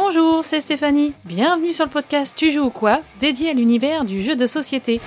[0.00, 1.12] Bonjour, c'est Stéphanie.
[1.24, 5.00] Bienvenue sur le podcast Tu joues ou quoi dédié à l'univers du jeu de société.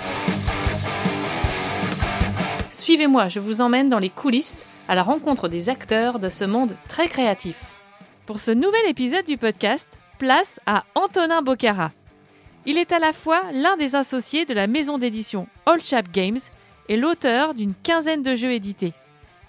[2.69, 6.75] Suivez-moi, je vous emmène dans les coulisses à la rencontre des acteurs de ce monde
[6.89, 7.63] très créatif.
[8.25, 11.91] Pour ce nouvel épisode du podcast, place à Antonin Bocara.
[12.65, 16.41] Il est à la fois l'un des associés de la maison d'édition All Chap Games
[16.89, 18.93] et l'auteur d'une quinzaine de jeux édités.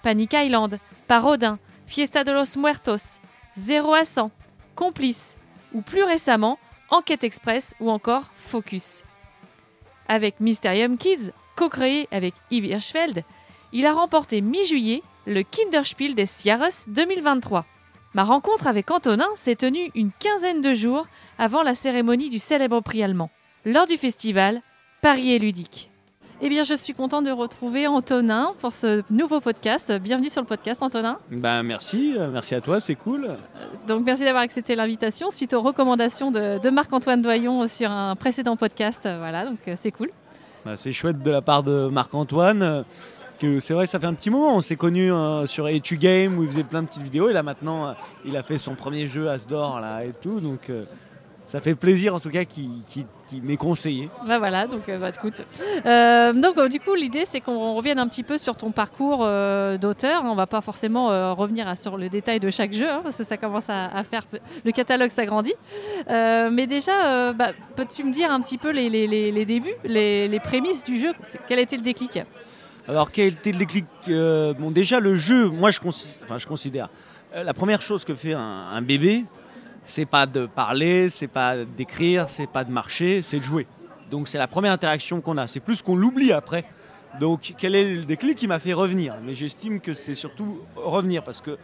[0.03, 0.79] Panic Island,
[1.09, 3.19] Parodin, Fiesta de los Muertos,
[3.57, 4.31] 0 à 100,
[4.75, 5.35] Complice
[5.73, 6.59] ou plus récemment
[6.89, 9.03] Enquête Express ou encore Focus.
[10.07, 13.23] Avec Mysterium Kids, co-créé avec Yves Hirschfeld,
[13.71, 17.65] il a remporté mi-juillet le Kinderspiel des Jahres 2023.
[18.13, 21.07] Ma rencontre avec Antonin s'est tenue une quinzaine de jours
[21.39, 23.31] avant la cérémonie du célèbre prix allemand,
[23.65, 24.61] lors du festival
[25.01, 25.89] Paris est ludique.
[26.45, 29.93] Eh bien, je suis content de retrouver Antonin pour ce nouveau podcast.
[29.93, 31.17] Bienvenue sur le podcast, Antonin.
[31.31, 33.37] Ben merci, euh, merci à toi, c'est cool.
[33.87, 38.57] Donc, merci d'avoir accepté l'invitation suite aux recommandations de, de Marc-Antoine Doyon sur un précédent
[38.57, 39.03] podcast.
[39.03, 40.09] Voilà, donc euh, c'est cool.
[40.65, 42.61] Ben, c'est chouette de la part de Marc-Antoine.
[42.61, 42.83] euh,
[43.39, 44.55] que c'est vrai, ça fait un petit moment.
[44.55, 47.29] On s'est connus euh, sur Etu Game où il faisait plein de petites vidéos.
[47.29, 47.93] Et là maintenant, euh,
[48.25, 50.39] il a fait son premier jeu Asdor là et tout.
[50.39, 50.83] Donc euh,
[51.53, 54.09] ça fait plaisir en tout cas qu'il qu'il- qu'il m'ait conseillé.
[54.27, 55.43] Bah voilà, donc euh, bah, écoute.
[55.85, 59.19] Euh, donc euh, du coup, l'idée c'est qu'on revienne un petit peu sur ton parcours
[59.77, 60.23] d'auteur.
[60.25, 63.23] On va pas forcément revenir à- sur le détail de chaque jeu, hein, parce que
[63.23, 64.23] ça commence à, à faire
[64.65, 65.53] le catalogue s'agrandit.
[66.09, 70.27] Mais déjà, bah, peux-tu me dire un petit peu les, les- les- les débuts, les,
[70.39, 71.11] prémices du jeu?
[71.47, 72.19] Quel été le déclic?
[72.87, 73.85] Alors quel était le déclic
[74.59, 76.89] Bon déjà le jeu, moi je, consi- enfin, je considère,
[77.35, 79.23] la première chose que fait un, un bébé,
[79.85, 83.67] c'est pas de parler, c'est pas d'écrire, c'est pas de marcher, c'est de jouer.
[84.11, 85.47] Donc c'est la première interaction qu'on a.
[85.47, 86.65] C'est plus qu'on l'oublie après.
[87.19, 89.15] Donc quel est le déclic qui m'a fait revenir?
[89.23, 91.57] Mais j'estime que c'est surtout revenir parce que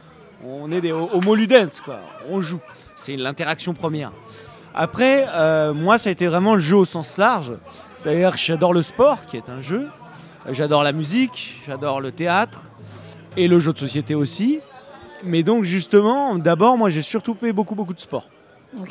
[0.46, 2.00] on est des homo ludens quoi.
[2.30, 2.62] On joue.
[2.96, 4.12] C'est l'interaction première.
[4.74, 7.54] Après, euh, moi ça a été vraiment le jeu au sens large.
[7.98, 9.88] C'est-à-dire que j'adore le sport, qui est un jeu.
[10.52, 12.62] J'adore la musique, j'adore le théâtre
[13.36, 14.60] et le jeu de société aussi.
[15.24, 18.28] Mais donc justement, d'abord, moi j'ai surtout fait beaucoup beaucoup de sport.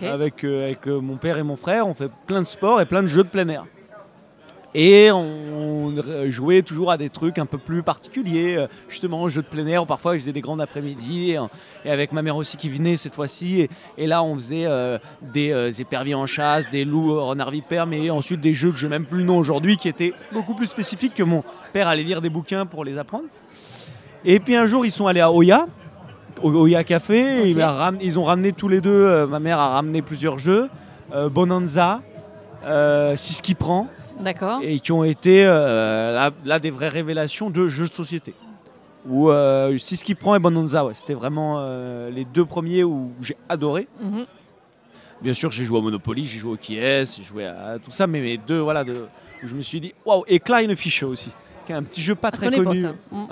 [0.03, 2.87] Avec, euh, avec euh, mon père et mon frère, on fait plein de sports et
[2.87, 3.65] plein de jeux de plein air.
[4.75, 9.43] Et on, on jouait toujours à des trucs un peu plus particuliers, euh, justement jeux
[9.43, 9.87] de plein air.
[9.87, 11.39] Parfois, je faisais des grands après-midi et,
[11.85, 13.63] et avec ma mère aussi qui venait cette fois-ci.
[13.63, 17.51] Et, et là, on faisait euh, des euh, éperviers en chasse, des loups euh, renards
[17.51, 20.13] vipères, mais ensuite des jeux que je n'ai même plus le nom aujourd'hui, qui étaient
[20.33, 23.27] beaucoup plus spécifiques que mon père allait lire des bouquins pour les apprendre.
[24.25, 25.67] Et puis un jour, ils sont allés à Oya,
[26.43, 27.53] au Oya Café.
[27.63, 30.69] Ram- ils ont ramené tous les deux, euh, ma mère a ramené plusieurs jeux,
[31.15, 32.01] euh, Bonanza,
[32.65, 33.89] euh, C'est ce qui prend,
[34.21, 34.61] D'accord.
[34.63, 38.35] et qui ont été là, là, des vraies révélations de jeux de société.
[39.09, 39.31] Ou
[39.79, 41.65] C'est ce qui prend et Bonanza, ouais, c'était vraiment
[42.11, 43.89] les deux premiers où j'ai adoré.
[44.01, 44.27] Mhm.
[45.23, 46.77] Bien sûr, j'ai joué à Monopoly, j'ai joué au Kies,
[47.17, 48.93] j'ai joué à tout ça, mais mes deux, voilà, de,
[49.43, 51.33] où je me suis dit, waouh, et Klein Fischer aussi,
[51.67, 52.93] qui est un petit jeu pas Ah, très pas connu, ça.
[53.11, 53.27] Mhm.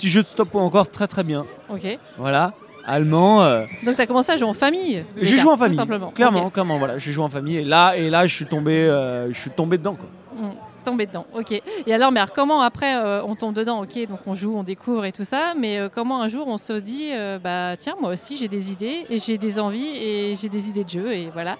[0.00, 1.44] Petit jeu de stop encore très très bien.
[1.68, 1.98] Ok.
[2.16, 2.52] Voilà,
[2.86, 3.42] allemand.
[3.42, 6.10] euh, Donc tu as commencé à jouer en famille j'ai joué en tout famille, simplement.
[6.10, 9.30] clairement, clairement, voilà, j'ai joué en famille et là et là je suis tombé, euh,
[9.32, 10.08] je suis tombé dedans quoi.
[10.34, 11.52] Mm, Tomber dedans, ok.
[11.86, 13.82] Et alors, mais alors, comment après euh, on tombe dedans?
[13.82, 16.72] Ok, donc on joue, on découvre et tout ça, mais comment un jour on se
[16.72, 17.10] dit,
[17.44, 20.84] bah tiens, moi aussi j'ai des idées et j'ai des envies et j'ai des idées
[20.84, 21.58] de jeu et voilà.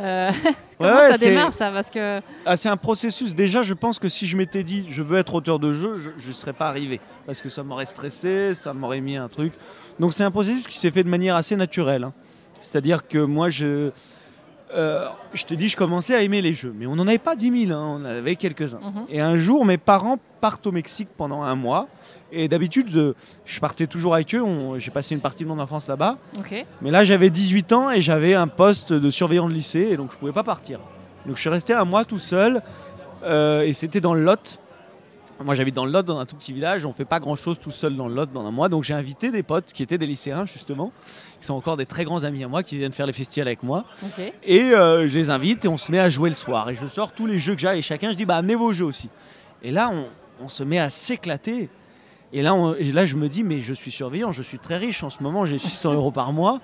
[0.00, 0.30] Euh,
[0.78, 1.70] comment Ouais, ça démarre ça?
[1.70, 3.34] Parce que Ah, c'est un processus.
[3.34, 6.28] Déjà, je pense que si je m'étais dit je veux être auteur de jeu, je
[6.28, 9.52] ne serais pas arrivé parce que ça m'aurait stressé, ça m'aurait mis un truc.
[10.00, 12.04] Donc c'est un processus qui s'est fait de manière assez naturelle.
[12.04, 12.12] hein.
[12.60, 13.90] C'est-à-dire que moi je
[14.74, 17.36] euh, je te dis, je commençais à aimer les jeux, mais on n'en avait pas
[17.36, 18.80] 10 000, hein, on en avait quelques-uns.
[18.80, 19.04] Mhm.
[19.08, 21.86] Et un jour, mes parents partent au Mexique pendant un mois.
[22.36, 23.12] Et d'habitude, je,
[23.44, 24.42] je partais toujours avec eux.
[24.78, 26.18] J'ai passé une partie de mon enfance là-bas.
[26.82, 29.88] Mais là, j'avais 18 ans et j'avais un poste de surveillant de lycée.
[29.90, 30.80] Et donc, je ne pouvais pas partir.
[31.26, 32.60] Donc, je suis resté un mois tout seul.
[33.24, 34.58] euh, et c'était dans le Lot.
[35.42, 36.84] Moi, j'habite dans le Lot, dans un tout petit village.
[36.86, 38.68] On fait pas grand-chose tout seul dans le Lot pendant un mois.
[38.68, 40.92] Donc, j'ai invité des potes qui étaient des lycéens, justement.
[41.40, 43.62] Qui sont encore des très grands amis à moi, qui viennent faire les festivals avec
[43.62, 43.84] moi.
[44.44, 46.68] Et euh, je les invite et on se met à jouer le soir.
[46.70, 48.72] Et je sors tous les jeux que j'ai et chacun, je dis bah amenez vos
[48.72, 49.08] jeux aussi.
[49.62, 50.06] Et là, on,
[50.44, 51.68] on se met à s'éclater.
[52.36, 52.52] Et là,
[52.92, 55.04] là, je me dis mais je suis surveillant, je suis très riche.
[55.04, 56.60] En ce moment, j'ai 600 euros par mois.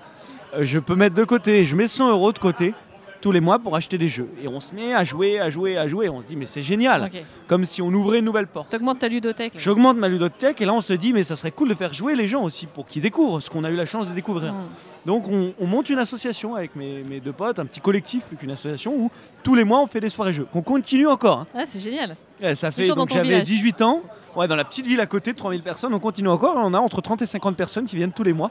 [0.53, 2.73] Euh, je peux mettre de côté, je mets 100 euros de côté
[3.21, 4.27] tous les mois pour acheter des jeux.
[4.43, 6.09] Et on se met à jouer, à jouer, à jouer.
[6.09, 7.09] On se dit mais c'est génial,
[7.47, 8.69] comme si on ouvrait une nouvelle porte.
[8.69, 9.53] T'augmentes ta ludothèque.
[9.57, 12.15] J'augmente ma ludothèque et là on se dit mais ça serait cool de faire jouer
[12.15, 14.53] les gens aussi pour qu'ils découvrent ce qu'on a eu la chance de découvrir.
[14.53, 14.69] Mm.
[15.05, 18.37] Donc on, on monte une association avec mes, mes deux potes, un petit collectif plus
[18.37, 19.11] qu'une association où
[19.43, 20.47] tous les mois on fait des soirées jeux.
[20.51, 21.39] Qu'on continue encore.
[21.39, 21.47] hein.
[21.55, 22.15] Ah, c'est génial.
[22.55, 23.43] Ça fait Toujours donc j'avais village.
[23.43, 24.01] 18 ans,
[24.35, 26.53] ouais, dans la petite ville à côté de 3000 personnes, on continue encore.
[26.57, 28.49] On a entre 30 et 50 personnes qui viennent tous les mois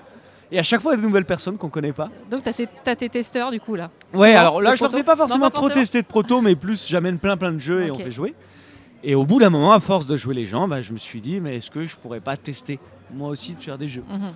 [0.52, 2.10] Et à chaque fois, il y a de nouvelles personnes qu'on connaît pas.
[2.30, 3.90] Donc, tu as, tes- tes testeurs, du coup, là.
[4.12, 5.80] Ouais, alors là, je proto fais pas Non, forcément pas trop forcément.
[5.80, 8.34] tester de proto, mais plus j'amène plein plein de jeux et on fait jouer.
[9.04, 11.20] Et au bout d'un moment, à force de jouer les gens, bah, je me suis
[11.20, 12.78] dit, mais est-ce que je pourrais pas tester
[13.14, 14.04] moi aussi de faire des jeux?
[14.08, 14.32] Mhm.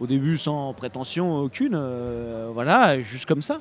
[0.00, 3.60] Au début, sans prétention aucune, euh, voilà, juste comme ça.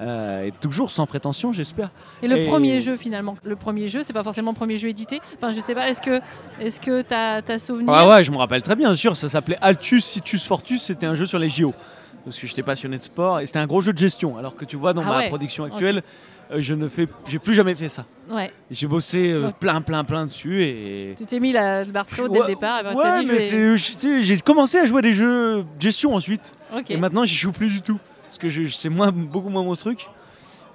[0.00, 1.90] Euh, et toujours sans prétention, j'espère.
[2.22, 4.88] Et le Et- premier jeu, finalement, le premier jeu, c'est pas forcément le premier jeu
[4.88, 5.20] édité.
[5.36, 6.20] Enfin, je sais pas, est-ce que
[6.60, 7.92] est-ce que t'as as souvenir?
[7.92, 9.16] Ouais, ouais, je me rappelle très bien, sûr.
[9.16, 10.82] Ça s'appelait Altus Situs Fortus.
[10.82, 11.74] C'était un jeu sur les JO.
[12.24, 14.36] Parce que j'étais passionné de sport et c'était un gros jeu de gestion.
[14.38, 16.02] Alors que tu vois, dans Ah ma ouais, production actuelle,
[16.52, 18.04] euh, je ne fais, j'ai plus jamais fait ça.
[18.30, 18.52] Ouais.
[18.70, 21.14] J'ai bossé euh, plein, plein, plein dessus et.
[21.16, 22.82] Tu t'es mis la le barre très haute dès le départ.
[22.82, 26.52] Ben, ouais, dit, mais j'ai commencé à jouer à des jeux de gestion ensuite.
[26.76, 26.90] Ok.
[26.90, 27.98] Et maintenant, j'y joue plus du tout.
[28.30, 30.06] Parce que je- c'est moins, beaucoup moins mon truc.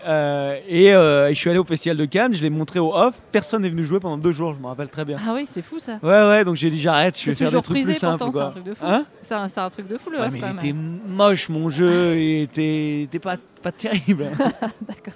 [0.05, 3.15] Euh, et euh, je suis allé au Festival de Cannes, je l'ai montré au off.
[3.31, 5.17] Personne n'est venu jouer pendant deux jours, je me rappelle très bien.
[5.25, 5.99] Ah oui, c'est fou ça.
[6.03, 8.23] Ouais, ouais, donc j'ai dit j'arrête, je vais faire des trucs plus simples.
[8.31, 8.85] c'est un truc de fou.
[8.85, 11.69] Hein C'est un, truc de fou le Ouais, off, mais quand il était moche mon
[11.69, 14.27] jeu, il était, pas, pas terrible.
[14.87, 15.13] D'accord.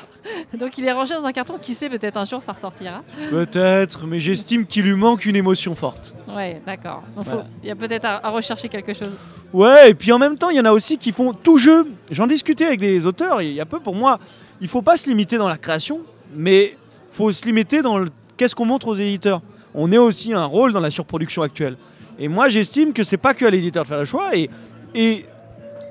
[0.57, 1.57] Donc il est rangé dans un carton.
[1.62, 3.03] Qui sait, peut-être un jour ça ressortira.
[3.30, 6.15] Peut-être, mais j'estime qu'il lui manque une émotion forte.
[6.27, 7.03] Ouais, d'accord.
[7.15, 7.45] Voilà.
[7.62, 9.12] Il y a peut-être à, à rechercher quelque chose.
[9.51, 11.88] Ouais, et puis en même temps, il y en a aussi qui font tout jeu.
[12.12, 14.19] J'en discutais avec des auteurs, il y a peu pour moi,
[14.61, 16.01] il faut pas se limiter dans la création,
[16.35, 16.77] mais
[17.11, 19.41] faut se limiter dans le qu'est-ce qu'on montre aux éditeurs.
[19.73, 21.77] On est aussi un rôle dans la surproduction actuelle.
[22.17, 24.50] Et moi, j'estime que c'est pas que à l'éditeur de faire le choix et,
[24.94, 25.25] et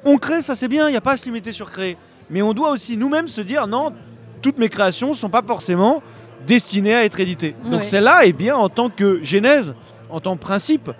[0.04, 1.96] on crée, ça c'est bien, il n'y a pas à se limiter sur créer.
[2.30, 3.92] Mais on doit aussi nous-mêmes se dire non,
[4.42, 6.02] toutes mes créations sont pas forcément
[6.46, 7.54] destinées à être éditées.
[7.64, 7.70] Ouais.
[7.70, 9.74] Donc celle-là bien en tant que genèse,
[10.10, 10.90] en tant que principe.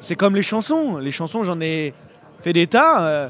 [0.00, 0.98] C'est comme les chansons.
[0.98, 1.94] Les chansons, j'en ai
[2.42, 3.06] fait des tas.
[3.06, 3.28] euh,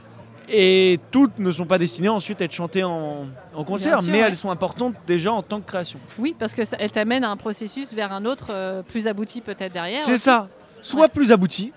[0.48, 4.20] et toutes ne sont pas destinées ensuite à être chantées en, en concert, sûr, mais
[4.20, 4.28] ouais.
[4.28, 5.98] elles sont importantes déjà en tant que création.
[6.18, 9.40] Oui, parce que ça, elle t'amène à un processus vers un autre euh, plus abouti
[9.40, 9.98] peut-être derrière.
[10.00, 10.48] C'est ça.
[10.82, 11.08] Soit Ouais.
[11.08, 11.72] plus abouti,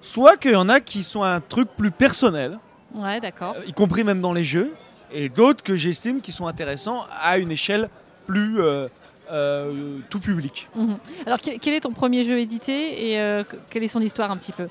[0.00, 2.58] soit qu'il y en a qui sont un truc plus personnel,
[2.94, 3.54] Ouais, d'accord.
[3.58, 4.72] euh, y compris même dans les jeux,
[5.12, 7.88] et d'autres que j'estime qui sont intéressants à une échelle
[8.26, 8.88] plus euh,
[9.30, 10.68] euh, tout public.
[10.74, 10.96] Mhm.
[11.26, 14.36] Alors quel, est ton premier jeu édité et euh, que- quelle est son histoire un
[14.36, 14.68] petit peu?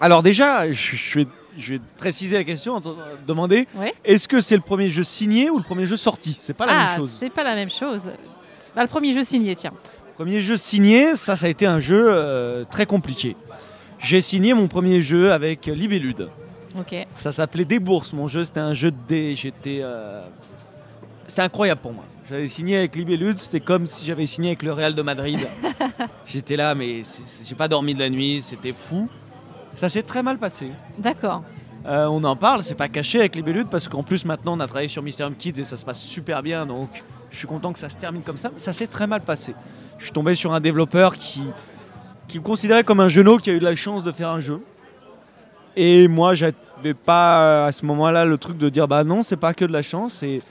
[0.00, 1.26] Alors déjà, je, je vais,
[1.58, 2.82] je vais préciser la question,
[3.26, 3.94] demander, Ouais.
[4.04, 6.38] est-ce que c'est le premier jeu signé ou le premier jeu sorti?
[6.40, 7.16] C'est pas la ah, même chose.
[7.18, 8.12] c'est pas la même chose.
[8.74, 9.72] Bah, le premier jeu signé, tiens.
[10.16, 13.36] Premier jeu signé, ça, ça a été un jeu euh, très compliqué.
[13.98, 16.28] J'ai signé mon premier jeu avec Libellude.
[16.78, 16.94] Ok.
[17.16, 19.34] Ça s'appelait Des bourses, mon jeu, c'était un jeu de dés.
[19.34, 19.80] J'étais.
[19.82, 20.22] euh,
[21.26, 22.04] C'était incroyable pour moi.
[22.30, 25.40] J'avais signé avec Libellude, c'était comme si j'avais signé avec le Real de Madrid.
[26.26, 27.02] J'étais là, mais
[27.44, 29.08] j'ai pas dormi de la nuit, c'était fou.
[29.74, 30.70] Ça s'est très mal passé.
[30.98, 31.42] D'accord.
[31.86, 34.66] Euh, on en parle, c'est pas caché avec Libellude parce qu'en plus maintenant on a
[34.66, 36.90] travaillé sur Mysterium Kids et ça se passe super bien donc
[37.30, 38.50] je suis content que ça se termine comme ça.
[38.52, 39.54] Mais ça s'est très mal passé.
[39.98, 41.42] Je suis tombé sur un développeur qui,
[42.28, 44.40] qui me considérait comme un genou qui a eu de la chance de faire un
[44.40, 44.60] jeu.
[45.76, 49.36] Et moi j'avais pas euh, à ce moment-là le truc de dire bah non c'est
[49.36, 50.42] pas que de la chance et,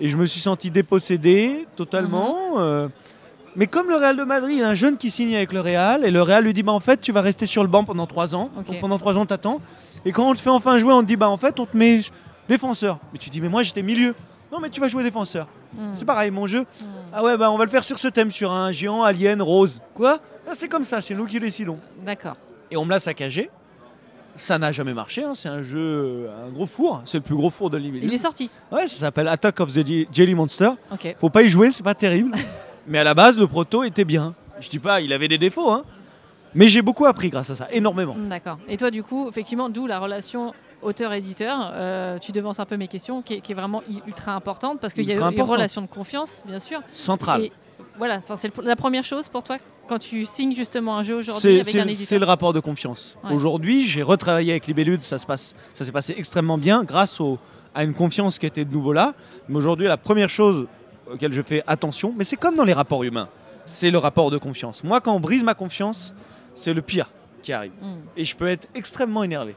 [0.00, 2.58] et je me suis senti dépossédé totalement.
[2.58, 2.88] euh,
[3.56, 5.60] mais comme le Real de Madrid, il y a un jeune qui signe avec le
[5.60, 7.84] Real et le Real lui dit bah en fait tu vas rester sur le banc
[7.84, 8.50] pendant trois ans.
[8.58, 8.66] Ok.
[8.66, 9.60] Donc, pendant trois ans t'attends.
[10.04, 11.76] Et quand on te fait enfin jouer, on te dit bah en fait on te
[11.76, 12.00] met
[12.48, 12.98] défenseur.
[13.12, 14.14] Mais tu dis mais moi j'étais milieu.
[14.50, 15.46] Non mais tu vas jouer défenseur.
[15.76, 15.90] Mhm.
[15.94, 16.60] C'est pareil mon jeu.
[16.60, 16.86] Mhm.
[17.12, 19.80] Ah ouais bah on va le faire sur ce thème, sur un géant alien rose.
[19.94, 20.18] Quoi?
[20.48, 21.78] Ah, C'est comme ça, c'est nous qui décidons.
[22.04, 22.36] D'accord.
[22.70, 23.50] Et on me l'a saccagé.
[24.34, 25.32] Ça n'a jamais marché, hein.
[25.34, 28.06] c'est un jeu, un gros four, c'est le plus gros four de l'Ibérie.
[28.06, 28.48] Il est sorti.
[28.72, 30.70] Ouais, ça s'appelle Attack of the Je- Jelly Monster.
[30.90, 31.14] Ok.
[31.20, 32.32] Faut pas y jouer, c'est pas terrible.
[32.86, 34.34] Mais à la base, le proto était bien.
[34.60, 35.82] Je dis pas, il avait des défauts, hein.
[36.54, 38.14] Mais j'ai beaucoup appris grâce à ça, énormément.
[38.14, 38.58] Mm, D'accord.
[38.68, 41.70] Et toi, du coup, effectivement, d'où la relation auteur-éditeur.
[41.74, 44.92] euh, tu devances un peu mes questions, qui est, qui est vraiment ultra importante parce
[44.92, 46.80] qu'il y a une relation de confiance, bien sûr.
[46.92, 47.42] Central.
[47.44, 47.52] Et
[47.98, 49.58] voilà, c'est la première chose pour toi
[49.88, 52.18] quand tu signes justement un jeu aujourd'hui C'est avec c'est- un c'est éditeur.
[52.20, 53.16] le rapport de confiance.
[53.24, 53.32] Ouais.
[53.32, 57.38] Aujourd'hui, j'ai retravaillé avec Libellude, ça se passe, ça s'est passé extrêmement bien grâce au-
[57.74, 59.14] à une confiance qui était de nouveau là.
[59.48, 60.66] Mais aujourd'hui, la première chose
[61.12, 63.28] auquel je fais attention, mais c'est comme dans les rapports humains,
[63.66, 64.84] c'est le rapport de confiance.
[64.84, 66.14] Moi, quand on brise ma confiance,
[66.54, 67.08] c'est le pire
[67.42, 67.72] qui arrive.
[67.80, 67.94] Mm.
[68.16, 69.54] Et je peux être extrêmement énervé.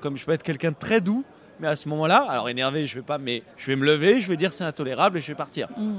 [0.00, 1.24] Comme je peux être quelqu'un de très doux,
[1.60, 4.28] mais à ce moment-là, alors énervé, je vais pas, mais je vais me lever, je
[4.28, 5.68] vais dire c'est intolérable et je vais partir.
[5.76, 5.94] Mm.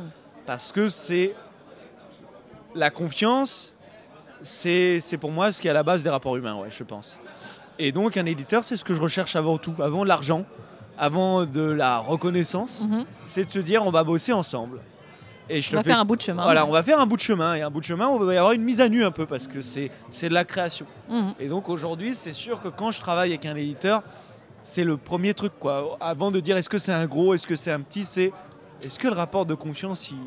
[0.46, 1.34] Parce que c'est
[2.76, 3.74] la confiance,
[4.44, 6.84] c'est c'est pour moi ce qui est à la base des rapports humains, ouais, je
[6.84, 7.20] pense.
[7.80, 10.46] Et donc un éditeur, c'est ce que je recherche avant tout, avant l'argent,
[10.98, 13.06] avant de la reconnaissance, Mhm.
[13.26, 14.80] c'est de se dire on va bosser ensemble.
[15.48, 16.44] Et je On va fais faire un bout de chemin.
[16.44, 17.54] voilà, on va faire un bout de chemin.
[17.54, 19.28] Et un bout de chemin, on va y avoir une mise à nu un peu
[19.28, 19.92] parce que c'est
[20.24, 20.88] de la création.
[21.08, 21.34] Mhm.
[21.40, 24.02] Et donc aujourd'hui, c'est sûr que quand je travaille avec un éditeur,
[24.64, 25.54] c'est le premier truc.
[25.60, 25.98] quoi.
[26.02, 28.34] Avant de dire est-ce que c'est un gros, est-ce que c'est un petit, c'est
[28.82, 30.18] est-ce que le rapport de confiance, il,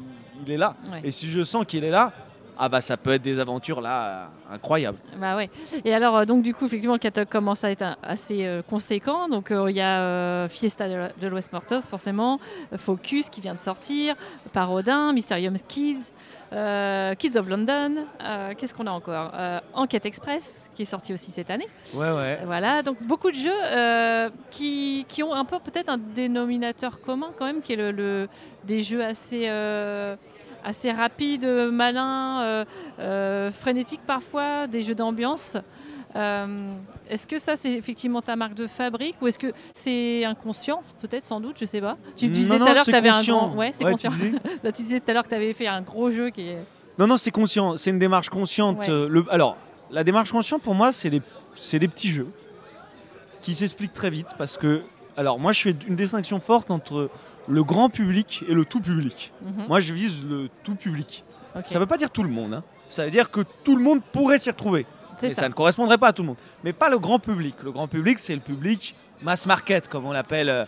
[0.47, 0.77] il est là?
[0.93, 1.01] Ouais.
[1.03, 2.13] Et si je sens qu'il est là,
[2.59, 4.99] ah bah ça peut être des aventures là euh, incroyables.
[5.21, 5.49] Bah ouais.
[5.85, 8.63] Et alors, euh, donc du coup, effectivement, le catalogue commence à être un- assez euh,
[8.63, 9.29] conséquent.
[9.29, 12.41] Donc euh, il y a euh, Fiesta de, de l'Ouest Mortos, forcément,
[12.77, 14.17] Focus qui vient de sortir,
[14.53, 16.13] Parodin, Mysterium Kids,
[16.53, 18.07] euh, Kids of London.
[18.23, 21.69] euh, Qu'est-ce qu'on a encore Euh, Enquête Express qui est sorti aussi cette année.
[21.95, 22.39] Ouais ouais.
[22.47, 27.31] Voilà, donc beaucoup de jeux euh, qui, qui ont un peu peut-être un dénominateur commun
[27.39, 28.29] quand même, qui est le, le-
[28.65, 30.17] des jeux assez, euh,
[30.69, 32.65] assez rapides, malins, euh,
[33.01, 35.57] euh, frénétiques parfois, des jeux d'ambiance.
[36.17, 36.73] Euh,
[37.11, 41.25] est-ce que ça c'est effectivement ta marque de fabrique ou est-ce que c'est inconscient peut-être
[41.25, 43.55] sans doute je sais pas tu disais tout à l'heure que tu avais un grand
[43.55, 45.53] ouais c'est Ouais, conscient tu disais Là, tu disais tout à l'heure que tu avais
[45.53, 46.57] fait un gros jeu qui est
[46.99, 47.77] Non, non, c'est conscient.
[47.77, 48.79] C'est une démarche consciente.
[48.79, 48.89] Ouais.
[48.91, 49.59] Euh, le- alors,
[49.91, 51.21] la démarche consciente, pour moi, c'est des,
[51.61, 52.29] c'est des petits jeux
[53.43, 54.83] qui s'expliquent très vite parce que,
[55.17, 57.11] alors, moi, je fais une distinction forte entre
[57.49, 59.33] le grand public et le tout public.
[59.43, 59.67] Mhm.
[59.69, 61.25] Moi, je vise le tout public.
[61.65, 62.55] Ça ne veut pas dire tout le monde.
[62.55, 62.63] hein.
[62.89, 64.87] Ça veut dire que tout le monde pourrait s'y retrouver.
[65.23, 65.43] Mais ça.
[65.43, 66.37] ça ne correspondrait pas à tout le monde.
[66.63, 67.57] Mais pas le grand public.
[67.65, 70.49] Le grand public, c'est le public mass market, comme on l'appelle.
[70.49, 70.65] euh,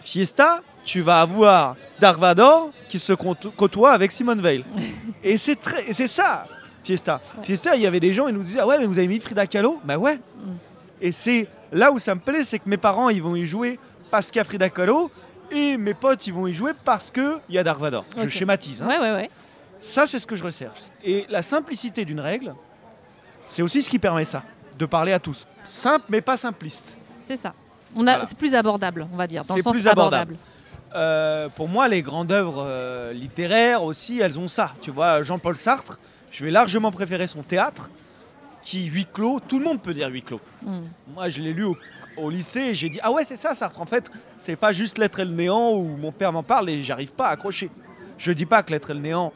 [0.00, 4.64] Fiesta, tu vas avoir Dark Vador qui se côto- côtoie avec Simone Veil.
[5.24, 6.46] et c'est très, et c'est ça,
[6.84, 7.20] Fiesta.
[7.38, 7.44] Ouais.
[7.44, 9.18] Fiesta, il y avait des gens, ils nous disaient, ah ouais, mais vous avez mis
[9.18, 9.80] Frida Kahlo?
[9.84, 10.16] Bah ouais.
[10.36, 10.52] Mm.
[11.00, 13.78] Et c'est là où ça me plaît, c'est que mes parents, ils vont y jouer
[14.10, 15.10] parce qu'il y a Frida Kahlo.
[15.50, 18.04] Et mes potes, ils vont y jouer parce qu'il y a Dark Vador.
[18.16, 18.82] Je schématise.
[18.82, 18.86] hein.
[18.88, 19.30] ouais ouais ouais
[19.80, 20.80] Ça, c'est ce que je recherche.
[21.02, 22.54] Et la simplicité d'une règle,
[23.46, 24.42] c'est aussi ce qui permet ça,
[24.78, 25.46] de parler à tous.
[25.64, 26.98] Simple, mais pas simpliste.
[27.20, 27.54] c'est ça
[27.96, 28.24] on a Voilà.
[28.26, 30.36] c'est plus abordable on va dire dans le C'est sens plus abordable.
[30.94, 34.72] Euh, pour moi, les grandes œuvres euh, littéraires aussi, elles ont ça.
[34.82, 35.98] Tu vois, Jean-Paul Sartre,
[36.30, 37.90] je vais largement préférer son théâtre,
[38.62, 39.40] qui huis clos.
[39.40, 40.40] Tout le monde peut dire huis clos.
[40.62, 40.80] Mm.
[41.14, 41.76] Moi, je l'ai lu au,
[42.20, 43.80] au lycée j'ai dit ah ouais, c'est ça, Sartre.
[43.80, 46.82] En fait, c'est pas juste l'être et le néant où mon père m'en parle et
[46.82, 47.70] j'arrive pas à accrocher.
[48.16, 49.32] Je dis pas que l'être et le néant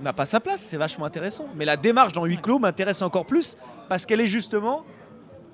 [0.00, 1.46] n'a pas sa place, c'est vachement intéressant.
[1.54, 3.56] Mais la démarche dans huis clos m'intéresse encore plus
[3.88, 4.84] parce qu'elle est justement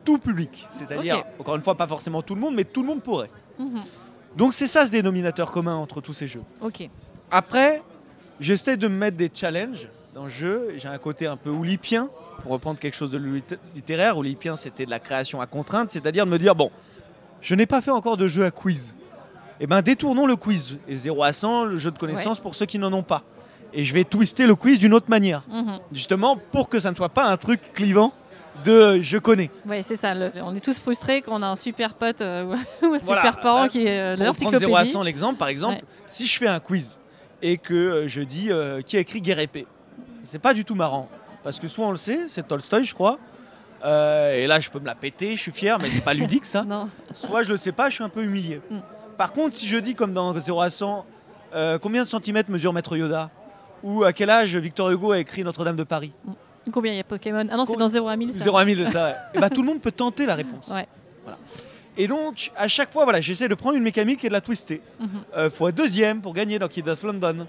[0.04, 0.66] tout public.
[0.70, 3.30] C'est-à-dire, encore une fois, pas forcément tout le monde, mais tout le monde pourrait.
[3.58, 3.82] Mhm.
[4.36, 6.42] Donc c'est ça ce dénominateur commun entre tous ces jeux.
[6.60, 6.88] ok
[7.30, 7.82] Après,
[8.40, 10.72] j'essaie de me mettre des challenges dans le jeu.
[10.76, 12.08] J'ai un côté un peu oulipien,
[12.40, 13.42] pour reprendre quelque chose de lit-
[13.74, 14.16] littéraire.
[14.18, 16.70] Oulipien, c'était de la création à contrainte, c'est-à-dire de me dire, bon,
[17.40, 18.96] je n'ai pas fait encore de jeu à quiz.
[19.60, 20.78] Eh bien, détournons le quiz.
[20.88, 23.22] Et 0 à 100, le jeu de connaissances pour ceux qui n'en ont pas.
[23.72, 25.42] Et je vais twister le quiz d'une autre manière.
[25.48, 25.78] Mhm.
[25.92, 28.12] Justement, pour que ça ne soit pas un truc clivant
[28.64, 29.50] de je connais.
[29.66, 30.14] Oui, c'est ça.
[30.14, 32.52] le- on est tous frustrés quand on a un super pote euh, ou
[32.94, 32.98] un Voilà.
[33.00, 34.92] super parent Bah, qui est euh, Pour prendre 0 à l'encyclopédie.
[34.92, 35.84] 100 l'exemple, par exemple, Ouais.
[36.06, 36.98] si je fais un quiz
[37.40, 39.66] et que euh, je dis euh, qui a écrit Guerre épée,
[40.22, 41.08] c'est pas du tout marrant.
[41.42, 43.18] Parce que soit on le sait, c'est Tolstoy, je crois.
[43.84, 46.44] euh, et là, je peux me la péter, je suis fier, mais c'est pas ludique
[46.44, 46.62] ça.
[46.66, 46.88] Non.
[47.12, 48.60] Soit je le sais pas, je suis un peu humilié.
[48.70, 48.78] Mm.
[49.18, 51.04] Par contre, si je dis comme dans 0 à 100,
[51.54, 53.30] euh, combien de centimètres mesure Maître Yoda?
[53.82, 56.12] Ou à quel âge Victor Hugo a écrit Notre-Dame de Paris?
[56.72, 57.44] Combien il y a Pokémon?
[57.50, 58.30] Ah non, c'est dans 0 à 1000.
[58.32, 58.44] ça.
[58.44, 59.14] 0 à 1000, ça, ouais.
[59.34, 60.68] Et bah, tout le monde peut tenter la réponse.
[60.68, 60.86] Ouais.
[61.24, 61.38] Voilà.
[61.96, 64.80] Et donc, à chaque fois, voilà, j'essaie de prendre une mécanique et de la twister.
[65.00, 65.08] Mhm.
[65.36, 67.46] Euh, faut être deuxième pour gagner dans Kid of London.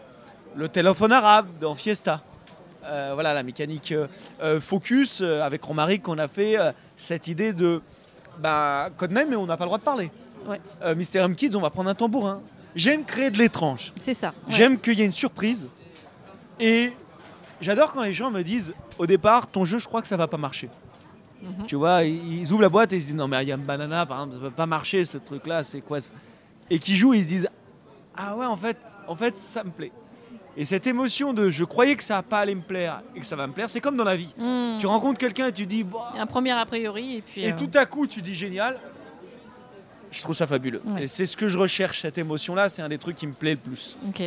[0.56, 2.22] Le téléphone arabe dans Fiesta.
[2.86, 4.08] Euh, voilà la mécanique euh,
[4.42, 6.58] euh, focus avec Romaric qu'on a fait
[6.98, 7.82] cette idée de
[8.40, 10.12] bah, codename mais on n'a pas le droit de parler.
[10.48, 10.60] Ouais.
[10.96, 12.42] Mysterium Kids on va prendre un tambourin.
[12.76, 13.94] J'aime créer de l'étrange.
[14.00, 14.30] C'est ça.
[14.48, 14.54] ouais.
[14.54, 15.68] J'aime qu'il y ait une surprise.
[16.60, 16.92] Et
[17.62, 20.28] j'adore quand les gens me disent au départ ton jeu je crois que ça va
[20.28, 20.70] pas marcher.
[21.42, 21.66] Mhm.
[21.66, 23.56] Tu vois, ils ouvrent la boîte et ils se disent non mais il y a
[23.56, 26.12] une banana par exemple, ça va pas marcher ce truc là, c'est quoi ça
[26.70, 27.50] Et qui jouent, ils se disent
[28.16, 29.92] ah ouais en fait, en fait ça me plaît.
[30.56, 33.26] Et cette émotion de je croyais que ça va pas aller me plaire et que
[33.26, 34.34] ça va me plaire, c'est comme dans la vie.
[34.38, 34.78] Mhm.
[34.80, 37.44] Tu rencontres quelqu'un et tu dis Bah, Un premier a priori et puis.
[37.44, 38.78] et euh, tout à coup tu dis génial.
[40.12, 40.82] Je trouve ça fabuleux.
[40.86, 41.04] Ouais.
[41.04, 43.34] Et c'est ce que je recherche cette émotion là, c'est un des trucs qui me
[43.34, 43.98] plaît le plus.
[44.08, 44.22] Ok.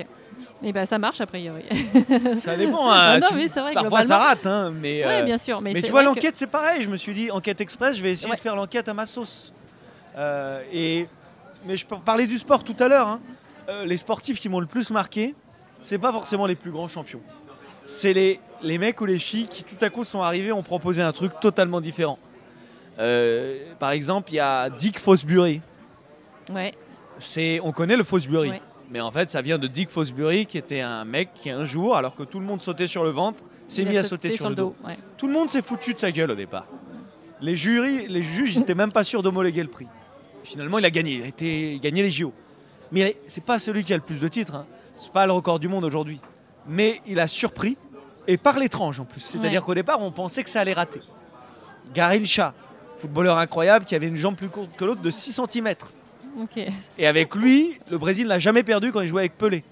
[0.62, 1.62] Et ben ça marche a priori.
[2.34, 2.90] Ça dépend.
[2.90, 5.02] hein, Ah non, c'est vrai, Parfois ça rate, hein, mais.
[5.04, 5.60] Euh, bien sûr.
[5.62, 6.82] Mais, tu vois, que- l'enquête, c'est pareil.
[6.82, 8.36] Je me suis dit, enquête express, je vais essayer Ouais.
[8.36, 9.52] de faire l'enquête à ma sauce.
[10.18, 11.08] Euh, et,
[11.66, 13.06] mais je parler du sport tout à l'heure.
[13.06, 13.20] hein.
[13.68, 15.34] Euh, les sportifs qui m'ont le plus marqué,
[15.80, 17.20] c'est pas forcément les plus grands champions.
[17.86, 21.02] C'est les, les mecs ou les filles qui tout à coup sont arrivés, ont proposé
[21.02, 22.18] un truc totalement différent.
[22.98, 25.60] Euh, par exemple, il y a Dick Fosbury.
[26.50, 26.74] Ouais.
[27.18, 28.50] C'est, on connaît le Fosbury.
[28.50, 28.62] Ouais.
[28.90, 31.96] Mais en fait, ça vient de Dick Fosbury, qui était un mec qui, un jour,
[31.96, 34.54] alors que tout le monde sautait sur le ventre, s'est mis à sauter sur, le
[34.54, 34.74] dos.
[34.84, 34.96] Ouais.
[35.16, 36.66] Tout le monde s'est foutu de sa gueule au départ.
[37.40, 39.86] Les jurys, les juges, ils n'étaient même pas sûrs d'homologuer le prix.
[40.44, 41.14] Finalement, il a gagné.
[41.14, 42.32] Il a été gagné les JO.
[42.92, 44.54] Mais c'est pas celui qui a le plus de titres.
[44.54, 44.66] Hein.
[44.96, 46.20] C'est pas le record du monde aujourd'hui.
[46.68, 47.76] Mais il a surpris
[48.26, 49.20] et par l'étrange en plus.
[49.20, 49.66] C'est-à-dire Ouais.
[49.66, 51.00] qu'au départ, on pensait que ça allait rater.
[51.94, 52.54] Garincha,
[52.96, 55.74] footballeur incroyable qui avait une jambe plus courte que l'autre de 6 cm.
[56.98, 59.64] Et avec lui, le Brésil n'a jamais perdu quand il jouait avec Pelé.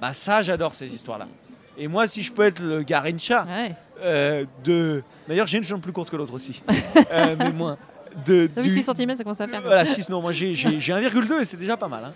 [0.00, 1.28] Bah ça, j'adore ces histoires-là.
[1.76, 3.74] Et moi, si je peux être le Garincha Ouais.
[4.02, 5.02] euh, de.
[5.28, 6.62] D'ailleurs, j'ai une jambe plus courte que l'autre aussi.
[7.12, 7.76] Euh, mais moins.
[8.26, 9.62] De, du- 6 cm, ça commence à faire.
[9.62, 12.04] Voilà, 6, non, moi j'ai j'ai- j'ai 1,2 et c'est déjà pas mal.
[12.06, 12.12] Hein.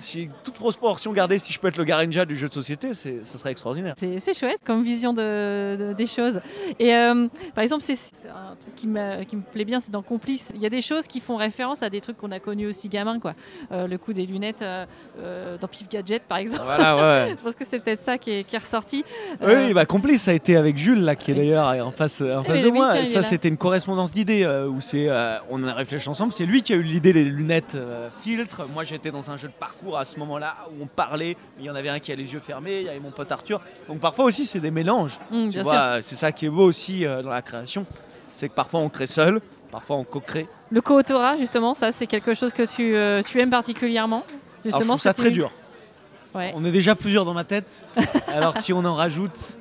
[0.00, 3.22] Si toute proportion gardée, si je peux être le Garinja du jeu de société, ce
[3.24, 3.94] serait extraordinaire.
[3.96, 6.40] C'est chouette comme vision de, de- des choses.
[6.78, 7.94] Et euh, par exemple, c'est
[8.28, 10.50] un truc qui me, qui me plaît bien, c'est dans Complice.
[10.54, 12.88] Il y a des choses qui font référence à des trucs qu'on a connus aussi
[12.88, 13.18] gamin.
[13.20, 13.34] Quoi.
[13.72, 16.64] Euh, le coup des lunettes euh, dans Pif Gadget, par exemple.
[16.64, 17.30] Voilà, ouais.
[17.38, 19.04] Je pense que c'est peut-être ça qui est, qui est ressorti.
[19.42, 22.42] Oui, bah complice, ça a été avec Jules, là, qui est d'ailleurs en face, en
[22.42, 22.92] face mais de oui, moi.
[22.92, 26.32] tiens, ça, c'était une correspondance d'idées où c'est, euh, on a réfléchi ensemble.
[26.32, 28.66] C'est lui qui a eu l'idée des lunettes euh, filtres.
[28.72, 31.36] Moi, j'étais dans un jeu de parcours à ce moment-là où on parlait.
[31.58, 33.30] Il y en avait un qui a les yeux fermés, il y avait mon pote
[33.30, 33.60] Arthur.
[33.88, 35.18] Donc parfois aussi, c'est des mélanges.
[35.30, 37.86] Tu vois, euh, c'est ça qui est beau aussi euh, dans la création.
[38.26, 40.46] C'est que parfois on crée seul, parfois on co-crée.
[40.70, 42.96] Le co-autorat, justement, ça, c'est quelque chose que tu,
[43.30, 44.24] tu aimes particulièrement?
[44.24, 44.28] Alors,
[44.64, 45.50] je Justement, trouve ça très dur.
[46.34, 46.52] Ouais.
[46.56, 47.68] On est déjà plusieurs dans ma tête.
[48.28, 49.56] Alors si on en rajoute,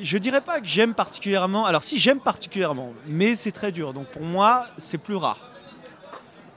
[0.00, 1.66] je dirais pas que j'aime particulièrement.
[1.66, 3.92] Alors si j'aime particulièrement, mais c'est très dur.
[3.92, 5.48] Donc pour moi, c'est plus rare.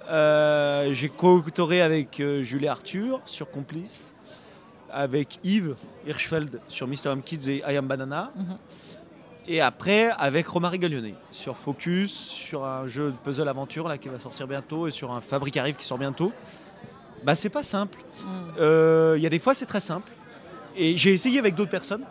[0.10, 4.13] Euh, J'ai co-autoré avec euh, Julie Arthur sur Complice,
[4.92, 5.75] avec Yves
[6.08, 7.08] Hirschfeld sur Mr.
[7.08, 8.32] Home Kids et I Am Banana.
[8.36, 8.58] Mhm.
[9.48, 14.10] Et après, avec Romaric Gallionnet sur Focus, sur un jeu de puzzle aventure là, qui
[14.10, 16.32] va sortir bientôt et sur un Fabric Arrive qui sort bientôt.
[17.24, 17.98] Bah, c'est pas simple.
[18.24, 18.54] Hum.
[18.60, 20.12] Euh, Il y a des fois, c'est très simple.
[20.75, 22.04] Et j'ai essayé avec d'autres personnes.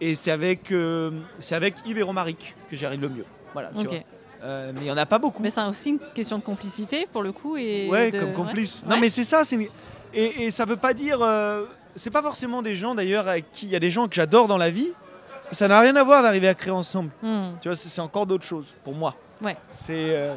[0.00, 3.24] Et c'est avec, euh, c'est avec Yves et Romaric que j'arrive le mieux.
[3.52, 3.86] Voilà, tu Ok.
[3.88, 3.98] vois.
[4.44, 5.42] Euh, mais il n'y en a pas beaucoup.
[5.42, 7.56] Mais c'est aussi une question de complicité, pour le coup.
[7.56, 8.82] Et ouais, de- comme complice.
[8.82, 8.88] Ouais.
[8.88, 9.00] Non, Ouais.
[9.00, 9.44] mais c'est ça.
[9.44, 9.70] c'est
[10.14, 11.18] Et, et ça veut pas dire.
[11.22, 14.14] euh, C'est pas forcément des gens d'ailleurs avec qui il y a des gens que
[14.14, 14.90] j'adore dans la vie.
[15.52, 17.10] Ça n'a rien à voir d'arriver à créer ensemble.
[17.22, 17.56] Hum.
[17.62, 19.14] Tu vois, c'est encore d'autres choses pour moi.
[19.40, 19.56] Ouais.
[19.70, 19.94] C'est.
[20.14, 20.34] euh,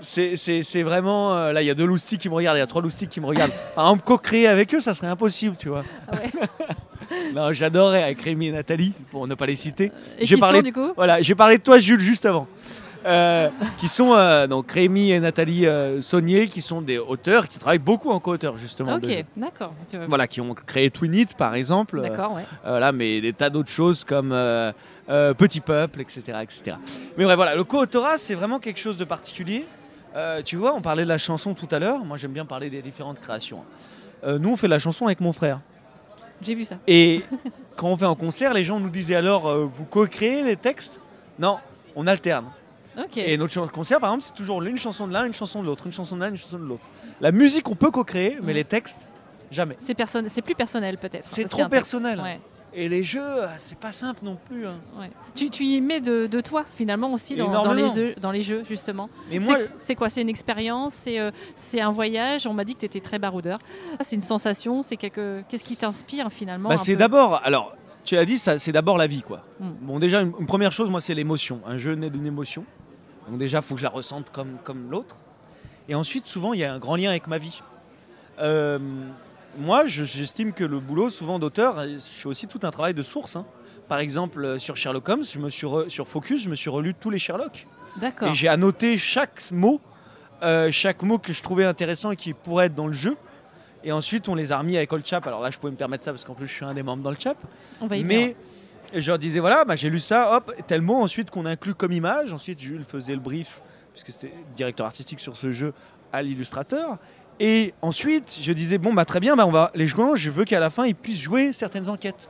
[0.00, 1.34] c'est vraiment.
[1.34, 3.10] euh, là, il y a deux loustiques qui me regardent, il y a trois loustiques
[3.10, 3.52] qui me regardent.
[3.74, 5.84] Par exemple, co-créer avec eux, ça serait impossible, tu vois.
[6.08, 6.30] Ah ouais.
[7.34, 9.92] non, j'adorais avec Rémi et Nathalie, pour ne pas les citer.
[10.18, 12.46] Et J'ai parlé- sont, du coup Voilà, j'ai parlé de toi, Jules, juste avant.
[13.04, 17.56] Euh, qui sont euh, donc Rémi et Nathalie euh, Saunier, qui sont des auteurs qui
[17.60, 18.96] travaillent beaucoup en co-auteur, justement.
[18.96, 19.74] Ok, d'accord.
[20.08, 22.00] Voilà, qui ont créé Twin It, par exemple.
[22.00, 22.42] Euh, D'accord, ouais.
[22.64, 24.72] voilà, mais des tas d'autres choses comme euh,
[25.08, 26.76] euh, Petit Peuple, etc., etc.
[27.16, 29.64] Mais bref, voilà, le co-autorat, c'est vraiment quelque chose de particulier.
[30.16, 32.04] Euh, tu vois, on parlait de la chanson tout à l'heure.
[32.04, 33.60] Moi, j'aime bien parler des différentes créations.
[34.24, 35.60] Euh, nous, on fait de la chanson avec mon frère.
[36.42, 36.76] J'ai vu ça.
[36.86, 37.22] Et
[37.76, 41.00] quand on fait un concert, les gens nous disaient alors, euh, vous co-créez les textes?
[41.38, 41.58] Non,
[41.94, 42.46] on alterne.
[42.98, 43.16] Ok.
[43.18, 45.86] Et notre concert, par exemple, c'est toujours une chanson de l'un, une chanson de l'autre,
[45.86, 46.84] une chanson de l'un, une chanson de l'autre.
[47.20, 48.56] La musique, on peut co-créer, mais Mm.
[48.56, 49.08] les textes,
[49.50, 49.76] jamais.
[49.78, 51.22] C'est plus personnel peut-être.
[51.24, 52.20] C'est trop personnel.
[52.20, 52.40] Ouais,
[52.78, 54.66] Et les jeux, euh, c'est pas simple non plus.
[54.66, 54.76] hein.
[54.98, 55.10] ouais.
[55.34, 58.62] Tu, tu y mets de, de toi finalement aussi dans, dans les dans les jeux
[58.68, 59.08] justement.
[59.30, 60.10] Mais C'est- moi, c'est quoi?
[60.10, 62.46] C'est une expérience C'est euh, c'est un voyage?
[62.46, 63.58] On m'a dit que tu étais très baroudeur.
[63.98, 65.42] Ah, C'est une sensation C'est quelque...
[65.48, 69.22] Qu'est-ce qui t'inspire finalement bah, c'est d'abord, alors, tu as dit, c'est d'abord la vie,
[69.22, 69.42] quoi.
[69.58, 69.70] Mm.
[69.80, 71.60] Bon, déjà, une, une première chose, moi, c'est l'émotion.
[71.66, 72.64] Un jeu naît d'une émotion.
[73.28, 75.16] Donc déjà, il faut que je la ressente comme, comme l'autre.
[75.88, 77.62] Et ensuite, souvent, il y a un grand lien avec ma vie.
[78.38, 78.78] Euh,
[79.58, 83.36] moi, je- j'estime que le boulot, souvent d'auteur, c'est aussi tout un travail de source.
[83.36, 83.46] hein.
[83.88, 86.70] Par exemple, euh, sur Sherlock Holmes, je me suis re- sur Focus, je me suis
[86.70, 87.66] relu tous les Sherlock.
[88.00, 88.28] D'accord.
[88.28, 89.80] Et j'ai annoté chaque mot,
[90.42, 93.16] euh, chaque mot que je trouvais intéressant et qui pourrait être dans le jeu.
[93.84, 95.24] Et ensuite, on les a remis avec Old Chap.
[95.28, 97.02] Alors là, je pouvais me permettre ça parce qu'en plus, je suis un des membres
[97.04, 97.36] dans le Chap.
[97.80, 98.34] On va y venir.
[98.92, 101.74] Mais je leur disais, voilà, bah, j'ai lu ça, hop, tel mot ensuite qu'on inclut
[101.74, 102.32] comme image.
[102.32, 105.72] Ensuite, Jules faisait le brief, puisque c'était directeur artistique sur ce jeu,
[106.12, 106.98] à l'illustrateur.
[107.38, 110.44] Et ensuite, je disais, bon, bah, très bien, bah, on va, les joueurs, je veux
[110.44, 112.28] qu'à la fin, ils puissent jouer certaines enquêtes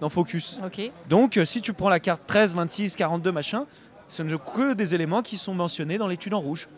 [0.00, 0.60] dans Focus.
[1.08, 3.66] Donc, euh, si tu prends la carte 13, 26, 42, machin,
[4.08, 6.68] ce ne sont que des éléments qui sont mentionnés dans l'étude en rouge.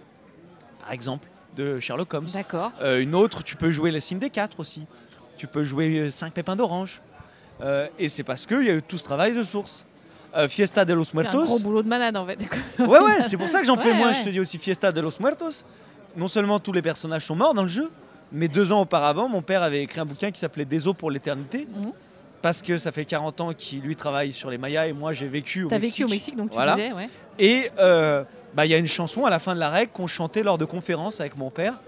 [0.81, 2.29] Par exemple, de Sherlock Holmes.
[2.33, 2.71] D'accord.
[2.81, 4.87] Euh, une autre, tu peux jouer la signe des 4 aussi.
[5.37, 7.01] Tu peux jouer 5 pépins d'orange.
[7.61, 9.85] Euh, et c'est parce qu'il y a eu tout ce travail de source.
[10.37, 11.59] Euh, Fiesta de los C'est un gros Muertos.
[11.61, 12.39] boulot de malade en fait.
[12.81, 14.09] Ouais, ouais, c'est pour ça que j'en fais moins.
[14.09, 14.15] ouais.
[14.15, 15.65] Je te dis aussi Fiesta de los Muertos.
[16.17, 17.91] Non seulement tous les personnages sont morts dans le jeu,
[18.33, 21.11] mais deux ans auparavant, mon père avait écrit un bouquin qui s'appelait Des eaux pour
[21.11, 21.67] l'éternité.
[21.73, 21.93] Mhm.
[22.43, 25.27] Parce que ça fait 40 ans qu'il lui travaille sur les Mayas et moi j'ai
[25.27, 25.95] vécu au T'as Mexique.
[26.01, 26.75] vécu au Mexique donc tu Voilà.
[26.75, 27.09] disais, ouais.
[27.39, 28.23] Et euh,
[28.55, 30.59] bah, il y a une chanson à la fin de la règle qu'on chantait lors
[30.59, 31.79] de conférences avec mon père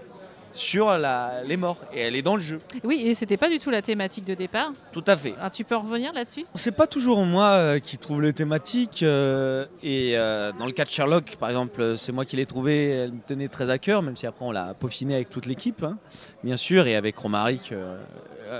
[0.53, 1.77] sur la- les morts.
[1.93, 2.59] Et elle est dans le jeu.
[2.83, 4.71] Oui, et c'était pas du tout la thématique de départ.
[4.91, 5.33] Tout à fait.
[5.41, 6.45] Ah, tu peux revenir là-dessus?
[6.55, 9.03] C'est pas toujours moi euh, qui trouve les thématiques.
[9.03, 12.89] euh, et euh, dans le cas de Sherlock, par exemple, c'est moi qui l'ai trouvé.
[12.89, 15.83] Elle me tenait très à cœur, même si après on l'a peaufiné avec toute l'équipe,
[15.83, 15.97] hein,
[16.43, 17.73] bien sûr, et avec Romaric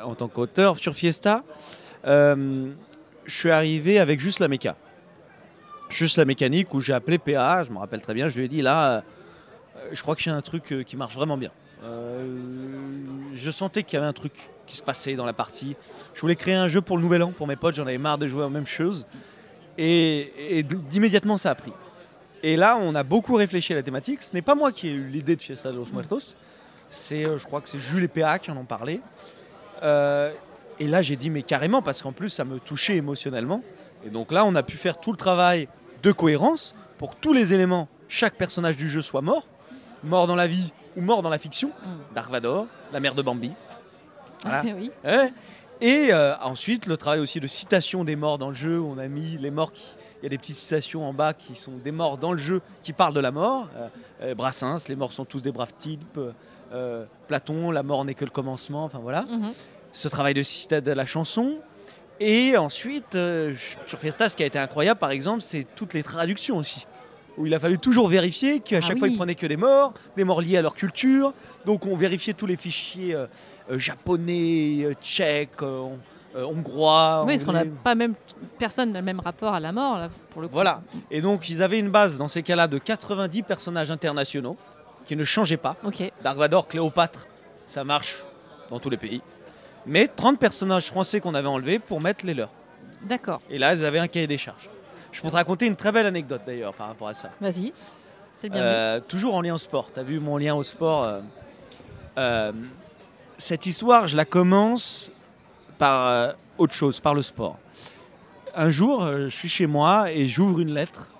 [0.04, 0.78] en tant qu'auteur.
[0.78, 1.44] Sur Fiesta,
[2.06, 2.68] je
[3.28, 4.76] suis arrivé avec juste la méca.
[5.90, 8.48] Juste la mécanique où j'ai appelé PA, je me rappelle très bien, je lui ai
[8.50, 9.04] dit là,
[9.92, 11.52] je crois que j'ai un truc qui marche vraiment bien.
[11.88, 12.26] Euh,
[13.34, 14.34] je sentais qu'il y avait un truc
[14.66, 15.76] qui se passait dans la partie.
[16.14, 18.18] Je voulais créer un jeu pour le nouvel an, pour mes potes, j'en avais marre
[18.18, 19.06] de jouer aux mêmes choses.
[19.78, 21.72] Et, et d'immédiatement, ça a pris.
[22.44, 24.22] Et là, on a beaucoup réfléchi à la thématique.
[24.22, 26.36] Ce n'est pas moi qui ai eu l'idée de Fiesta de los Muertos.
[26.90, 29.02] C'est, euh, je crois que c'est Jules et PA qui en ont parlé.
[29.84, 30.32] Euh,
[30.80, 33.64] et là, j'ai dit, mais carrément, parce qu'en plus, ça me touchait émotionnellement.
[34.06, 35.68] Et donc là, on a pu faire tout le travail
[36.04, 39.48] de cohérence pour que tous les éléments, chaque personnage du jeu soit mort.
[40.04, 41.70] Mort dans la vie ou mort dans la fiction.
[41.70, 42.16] Mm.
[42.16, 43.54] Dark Vador, la mère de Bambi.
[44.44, 44.64] Voilà.
[44.64, 44.92] oui.
[45.06, 45.34] Ouais.
[45.80, 48.82] Et euh, ensuite, le travail aussi de citation des morts dans le jeu.
[48.82, 49.84] On a mis les morts qui.
[50.22, 52.62] Il y a des petites citations en bas qui sont des morts dans le jeu
[52.82, 53.70] qui parlent de la mort.
[53.78, 53.88] Euh,
[54.24, 56.20] euh, Brassens, les morts sont tous des braves types.
[56.74, 58.86] Euh, Platon, la mort n'est que le commencement.
[58.86, 59.24] Enfin voilà.
[59.24, 59.52] Mhm.
[59.92, 61.58] Ce travail de cité de la chanson.
[62.20, 63.16] Et ensuite,
[63.86, 66.88] sur Fiesta, ce qui a été incroyable, par exemple, c'est toutes les traductions aussi.
[67.38, 69.94] Où il a fallu toujours vérifier qu'à Ah chaque fois, ils prenaient que des morts,
[70.16, 71.34] des morts liés à leur culture.
[71.66, 73.28] Donc, on vérifiait tous les fichiers euh,
[73.70, 75.62] euh, japonais, euh, tchèques,
[76.36, 77.24] hongrois.
[77.26, 78.16] Oui, parce qu'on n'a pas même
[78.58, 80.54] personne n'a le même rapport à la mort là, pour le coup.
[80.54, 80.82] Voilà.
[81.12, 84.58] Et donc, ils avaient une base, dans ces cas-là, de 90 personnages internationaux
[85.06, 85.76] qui ne changeaient pas.
[85.84, 86.12] Ok.
[86.24, 87.28] Dark Vador, Cléopâtre,
[87.66, 88.24] ça marche
[88.70, 89.22] dans tous les pays.
[89.86, 92.52] Mais 30 personnages français qu'on avait enlevés pour mettre les leurs.
[93.04, 93.42] D'accord.
[93.50, 94.70] Et là, ils avaient un cahier des charges.
[95.18, 97.32] Je peux te raconter une très belle anecdote d'ailleurs par rapport à ça.
[97.42, 97.74] Vas-y.
[98.40, 98.62] C'est bien.
[98.62, 99.92] Euh, toujours en lien au sport.
[99.92, 101.20] Tu as vu mon lien au sport euh,
[102.20, 102.52] euh,
[103.40, 105.10] Cette histoire, je la commence
[105.80, 107.58] par euh, autre chose, par le sport.
[108.54, 111.12] Un jour, je suis chez moi et j'ouvre une lettre.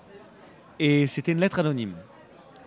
[0.78, 1.94] Et c'était une lettre anonyme.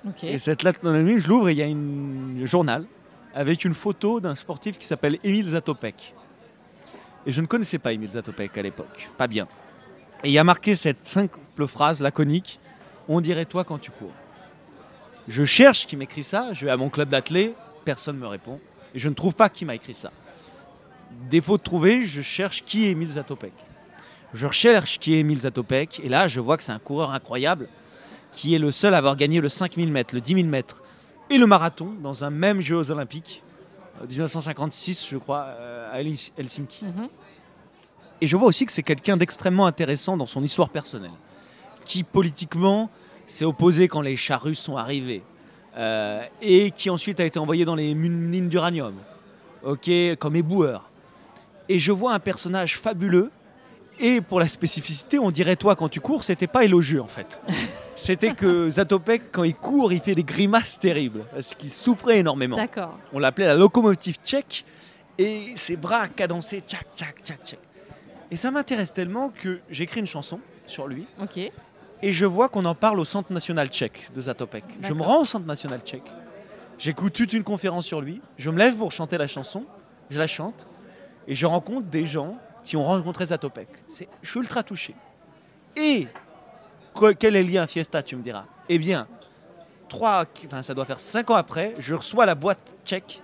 [0.03, 0.09] vu.
[0.09, 0.23] Ok.
[0.25, 2.85] Et cette lettre anonyme, je l'ouvre et il y a une- un journal
[3.33, 6.13] avec une photo d'un sportif qui s'appelle Émile Zatopek.
[7.25, 9.47] Et je ne connaissais pas Émile Zatopek à l'époque, pas bien.
[10.23, 12.59] Et il y a marqué cette simple phrase laconique
[13.07, 14.11] On dirait toi quand tu cours.
[15.27, 17.55] Je cherche qui m'écrit ça, je vais à mon club d'athlètes,
[17.85, 18.59] personne ne me répond.
[18.93, 20.11] Et je ne trouve pas qui m'a écrit ça.
[21.29, 23.53] Défaut de trouver, je cherche qui est Émile Zatopek.
[24.33, 27.67] Je recherche qui est Émile Zatopek, et là je vois que c'est un coureur incroyable
[28.31, 30.81] qui est le seul à avoir gagné le 5000 mètres, le 10 000 mètres
[31.29, 33.43] et le marathon dans un même Jeux olympiques,
[34.01, 36.85] euh, 1956 je crois, euh, à Hels- Helsinki.
[36.85, 37.09] Mhm.
[38.21, 41.11] Et je vois aussi que c'est quelqu'un d'extrêmement intéressant dans son histoire personnelle,
[41.85, 42.89] qui politiquement
[43.25, 45.23] s'est opposé quand les chars russes sont arrivés,
[45.75, 48.93] euh, et qui ensuite a été envoyé dans les mines d'uranium,
[49.63, 50.89] ok, comme éboueur.
[51.67, 53.31] Et je vois un personnage fabuleux,
[53.99, 57.41] et pour la spécificité, on dirait toi quand tu cours, c'était pas élogieux en fait.
[57.95, 62.55] C'était que Zatopek, quand il court, il fait des grimaces terribles, parce qu'il souffrait énormément.
[62.55, 62.97] D'accord.
[63.13, 64.65] On l'appelait la locomotive tchèque
[65.17, 67.59] et ses bras cadencés tchac tchac tchac tchac.
[68.31, 71.37] Et ça m'intéresse tellement que j'écris une chanson sur lui Ok.
[71.37, 74.63] et je vois qu'on en parle au Centre national tchèque de Zatopek.
[74.81, 76.09] Je me rends au Centre national tchèque,
[76.79, 79.65] j'écoute toute une conférence sur lui, je me lève pour chanter la chanson,
[80.09, 80.67] je la chante
[81.27, 83.67] et je rencontre des gens qui ont rencontré Zatopek.
[83.87, 84.95] C'est- Je suis ultra touché.
[85.75, 86.07] Et
[86.93, 89.07] quoi- quel est le lien Fiesta, tu me diras Eh bien,
[89.89, 93.21] trois, enfin, ça doit faire cinq ans après, je reçois la boîte tchèque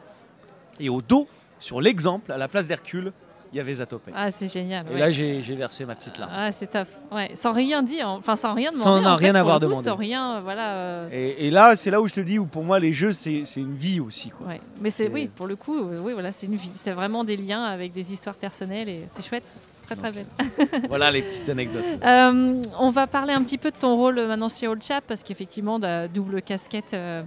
[0.80, 1.28] et au dos,
[1.60, 3.14] sur l'exemple, à la place d'Hercule,
[3.58, 4.14] il y avait Zatopek.
[4.16, 4.86] Ah, c'est génial.
[4.88, 5.00] et ouais.
[5.00, 6.32] là, j'ai versé ma petite larme.
[6.36, 6.88] Ah, c'est top.
[7.12, 9.08] Ouais, sans rien dire, enfin sans rien Sans demander.
[9.08, 9.84] en rien fait, avoir coup, demandé.
[9.84, 10.74] Sans rien, voilà.
[10.76, 13.14] euh, Et, et là, c'est là où je te dis, où pour moi, les jeux,
[13.14, 14.30] c'est c'est une vie aussi.
[14.30, 14.46] Quoi.
[14.48, 14.62] Ouais.
[14.80, 16.72] Mais c'est C'est- oui, pour le coup, euh, oui, voilà, c'est une vie.
[16.76, 19.52] C'est vraiment des liens avec des histoires personnelles et c'est chouette.
[19.88, 20.26] Très très belle.
[20.90, 21.84] voilà les petites anecdotes.
[22.04, 25.06] Euh, on va parler un petit peu de ton rôle euh, maintenant chez Old Chap
[25.08, 27.24] parce qu'effectivement, tu as double casquette euh,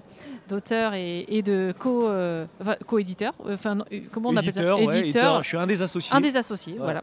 [0.48, 3.32] d'auteur et, et de co, euh, enfin, co-éditeur.
[3.48, 3.78] Enfin,
[4.12, 4.60] comment on appelle ça?
[4.60, 6.14] Éditeur, ouais, éditeur, je suis un des associés.
[6.14, 7.02] Un des associés, Voilà.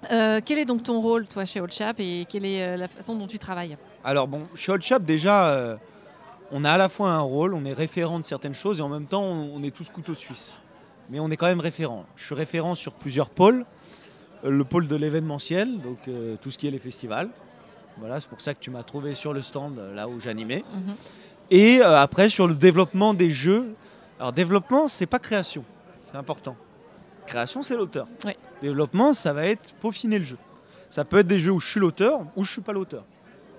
[0.00, 0.40] voilà.
[0.42, 3.26] Quel est donc ton rôle, toi, chez Old Chap et quelle est la façon dont
[3.26, 3.76] tu travailles?
[4.04, 5.76] Alors bon, chez Old Chap, déjà,
[6.52, 8.88] on a à la fois un rôle, on est référent de certaines choses et en
[8.88, 10.60] même temps, on, on est tous couteaux suisses.
[11.10, 12.04] Mais on est quand même référent.
[12.14, 13.64] Je suis référent sur plusieurs pôles.
[14.44, 17.28] Le pôle de l'événementiel, donc euh, tout ce qui est les festivals.
[17.98, 20.64] Voilà, c'est pour ça que tu m'as trouvé sur le stand euh, là où j'animais.
[20.72, 20.94] Mhm.
[21.50, 23.74] Et euh, après, sur le développement des jeux.
[24.20, 25.64] Alors, développement, c'est pas création.
[26.10, 26.56] C'est important.
[27.26, 28.06] Création, c'est l'auteur.
[28.62, 30.38] Développement, ça va être peaufiner le jeu.
[30.90, 33.04] Ça peut être des jeux où je suis l'auteur ou je suis pas l'auteur.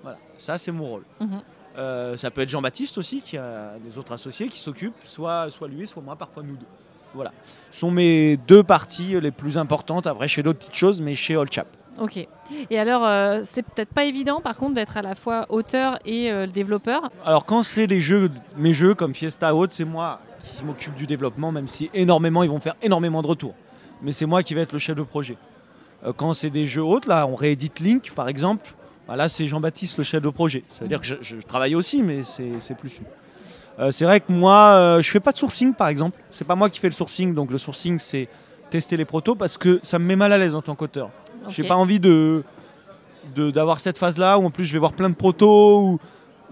[0.02, 1.04] Voilà, ça, c'est mon rôle.
[1.20, 1.40] Mhm.
[1.78, 5.68] Euh, ça peut être Jean-Baptiste aussi, qui a des autres associés qui s'occupent, soit, soit
[5.68, 6.66] lui, soit moi, parfois nous deux.
[7.14, 7.32] Voilà.
[7.70, 10.06] Ce sont mes deux parties les plus importantes.
[10.06, 11.66] Après, je fais d'autres petites choses, mais chez All Chap.
[11.98, 12.26] Ok.
[12.70, 16.30] Et alors, euh, c'est peut-être pas évident, par contre, d'être à la fois auteur et
[16.30, 17.10] euh, développeur.
[17.24, 20.20] Alors quand c'est des jeux, mes jeux comme Fiesta ou autres, c'est moi
[20.56, 23.54] qui m'occupe du développement, même si énormément, ils vont faire énormément de retours.
[24.02, 25.36] Mais c'est moi qui vais être le chef de projet.
[26.04, 28.74] Euh, quand c'est des jeux autres, là, on réédite Link par exemple,
[29.08, 30.64] là c'est Jean-Baptiste le chef de projet.
[30.68, 33.00] Ça veut dire que je, je travaille aussi, mais c'est plus.
[33.80, 36.18] Euh, c'est vrai que moi, euh, je fais pas de sourcing par exemple.
[36.30, 38.28] C'est pas moi qui fais le sourcing, donc le sourcing c'est
[38.70, 41.10] tester les protos parce que ça me met mal à l'aise en tant qu'auteur.
[41.48, 41.68] J'ai Ok.
[41.68, 42.44] pas envie de
[43.36, 45.98] d'avoir cette phase-là où en plus je vais voir plein de protos où,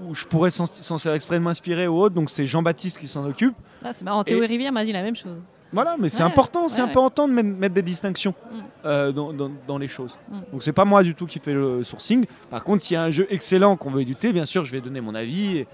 [0.05, 2.15] où je pourrais sans, sans faire exprès de m'inspirer ou autre.
[2.15, 3.55] Donc c'est Jean-Baptiste qui s'en occupe.
[3.85, 5.41] Ah, c'est marrant, Théo Et- Rivière m'a dit la même chose.
[5.73, 6.89] Voilà, mais c'est Ouais, important, ouais, c'est ouais.
[6.89, 8.57] important de mettre, mettre des distinctions Mm.
[8.87, 10.17] euh, dans, dans- dans les choses.
[10.31, 10.41] Mm.
[10.53, 12.25] Donc c'est pas moi du tout qui fais le sourcing.
[12.49, 14.81] Par contre, s'il y a un jeu excellent qu'on veut éditer, bien sûr, je vais
[14.81, 15.59] donner mon avis.
[15.59, 15.67] Et,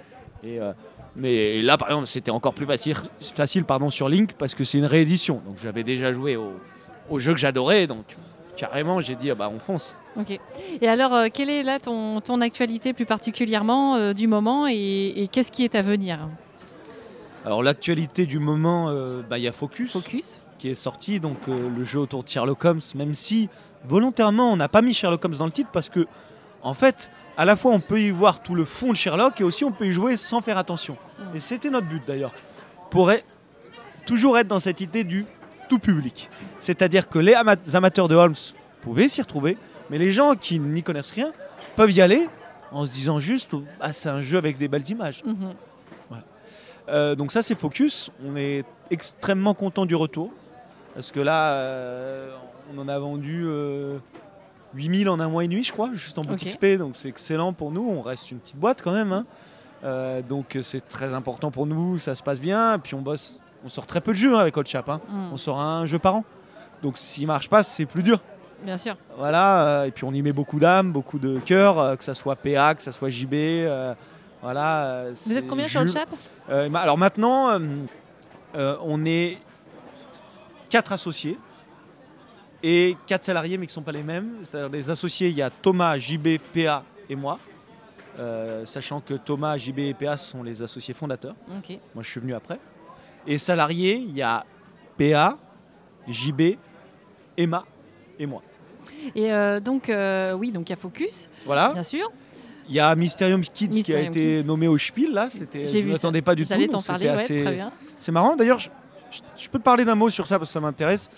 [0.43, 0.73] et, euh,
[1.17, 4.79] mais là, par exemple, c'était encore plus facile, facile pardon, sur Link parce que c'est
[4.79, 5.43] une réédition.
[5.47, 6.53] Donc j'avais déjà joué au,
[7.11, 8.05] au jeu que j'adorais, donc
[8.57, 9.97] carrément, j'ai dit, ah bah, on fonce.
[10.17, 10.39] Ok.
[10.81, 15.13] Et alors, euh, quelle est là ton, ton actualité plus particulièrement euh, du moment et,
[15.17, 16.29] et qu'est-ce qui est à venir?
[17.45, 19.93] Alors l'actualité du moment, euh, bah, il y a Focus.
[19.93, 23.51] Focus qui est sorti, donc euh, le jeu autour de Sherlock Holmes, même si
[23.87, 26.07] volontairement on n'a pas mis Sherlock Holmes dans le titre parce que
[26.63, 29.45] en fait, à la fois on peut y voir tout le fond de Sherlock et
[29.45, 30.97] aussi on peut y jouer sans faire attention.
[31.35, 32.33] Et c'était notre but d'ailleurs,
[32.91, 33.11] pour
[34.07, 35.25] toujours être dans cette idée du
[35.69, 36.29] tout public.
[36.59, 38.35] C'est-à-dire que les ama- amateurs de Holmes
[38.83, 39.57] pouvaient s'y retrouver,
[39.91, 41.33] mais les gens qui n'y connaissent rien
[41.77, 42.29] peuvent y aller
[42.71, 45.23] en se disant juste, ah c'est un jeu avec des belles images.
[45.25, 45.55] Mhm.
[46.91, 50.31] Euh, donc ça c'est Focus, on est extrêmement content du retour,
[50.93, 52.37] parce que là euh,
[52.75, 53.97] on en a vendu euh,
[54.75, 56.57] 8000 en un mois et demi je crois, juste en boutique Ok.
[56.61, 59.25] SP, donc c'est excellent pour nous, on reste une petite boîte quand même, hein.
[59.85, 63.69] Euh, donc c'est très important pour nous, ça se passe bien, puis on bosse, on
[63.69, 65.01] sort très peu de jeux hein, avec Old Chap, hein.
[65.09, 65.31] Mhm.
[65.33, 66.25] on sort un jeu par an,
[66.83, 68.19] donc s'il marche pas c'est plus dur.
[68.63, 68.97] Bien sûr.
[69.19, 72.15] Voilà, euh, et puis on y met beaucoup d'âme, beaucoup de cœur, euh, que ça
[72.15, 73.35] soit PA, que ça soit JB,
[74.41, 75.05] voilà.
[75.27, 75.97] Vous êtes combien sur le Jules.
[75.99, 76.09] chap
[76.51, 77.59] Euh, ma- alors maintenant,
[78.55, 79.39] on est
[80.71, 81.39] quatre associés
[82.63, 84.37] et quatre salariés, mais qui ne sont pas les mêmes.
[84.43, 87.39] C'est-à-dire les associés, il y a Thomas, JB, PA et moi.
[88.19, 91.35] Euh, sachant que Thomas, JB et PA sont les associés fondateurs.
[91.49, 92.59] Moi, je suis venu après.
[93.27, 94.45] Et salariés, il y a
[94.99, 95.39] PA,
[96.09, 96.57] JB,
[97.37, 97.65] Emma
[98.19, 98.43] et moi.
[99.15, 101.73] Et euh, donc, euh, oui, donc il y a Focus, Voilà.
[101.73, 102.11] bien sûr.
[102.69, 104.45] Il y a Mysterium Kids qui a été Kids.
[104.47, 105.29] nommé au Spiel là.
[105.29, 106.49] C'était, je ne m'attendais pas du tout.
[106.49, 107.73] J'allais t'en donc parler, c'était ouais, assez- très bien.
[107.99, 108.69] C'est marrant, d'ailleurs, je,
[109.51, 111.11] peux te parler d'un mot sur ça parce que ça m'intéresse.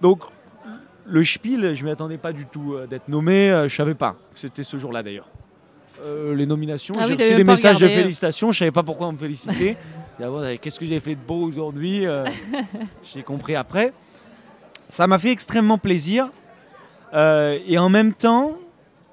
[0.00, 0.22] Donc,
[1.06, 4.16] le Spiel, je ne m'y attendais pas du tout d'être nommé, je savais pas.
[4.34, 5.28] C'était ce jour-là d'ailleurs.
[6.04, 8.02] Euh, les nominations, Ah j'ai oui, reçu des messages de regardé.
[8.02, 9.76] félicitations, je savais pas pourquoi on me félicitait.
[10.60, 12.24] Qu'est-ce que j'ai fait de beau aujourd'hui euh,
[13.02, 13.92] J'ai compris après.
[14.88, 16.30] Ça m'a fait extrêmement plaisir.
[17.14, 18.52] Euh, et en même temps,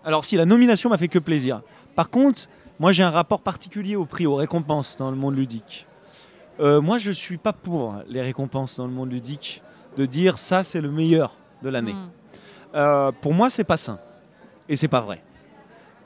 [0.06, 1.62] alors si la nomination m'a fait que plaisir.
[1.96, 2.48] Par contre,
[2.80, 5.88] moi j'ai un rapport particulier au prix, aux récompenses dans le monde ludique.
[6.60, 9.64] Moi je suis pas pour les récompenses dans le monde ludique,
[9.96, 11.96] de dire ça c'est le meilleur de l'année.
[12.76, 14.00] Euh, pour moi c'est pas sain.
[14.68, 15.22] Et c'est pas vrai.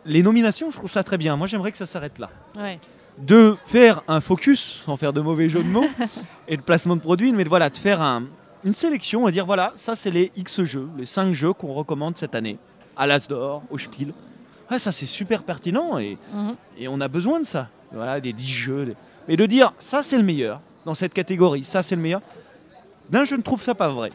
[0.05, 1.35] Les nominations, je trouve ça très bien.
[1.35, 2.79] Moi j'aimerais que ça s'arrête là Ouais.
[3.17, 5.85] de faire un focus, sans faire de mauvais jeu de mots,
[6.47, 8.23] et de placement de produits, mais de, voilà, de faire un-
[8.65, 12.17] une sélection et dire voilà, ça c'est les X jeux, les 5 jeux qu'on recommande
[12.17, 12.57] cette année,
[12.97, 14.13] à l'As d'Or, au Spiel.
[14.69, 16.55] Ah, ça c'est super pertinent et, Mhm.
[16.79, 17.69] et on a besoin de ça.
[17.91, 18.85] Voilà, des 10 jeux.
[18.85, 18.95] des-
[19.27, 22.21] Mais de dire ça c'est le meilleur dans cette catégorie, ça c'est le meilleur,
[23.09, 24.11] ben, je ne trouve ça pas vrai.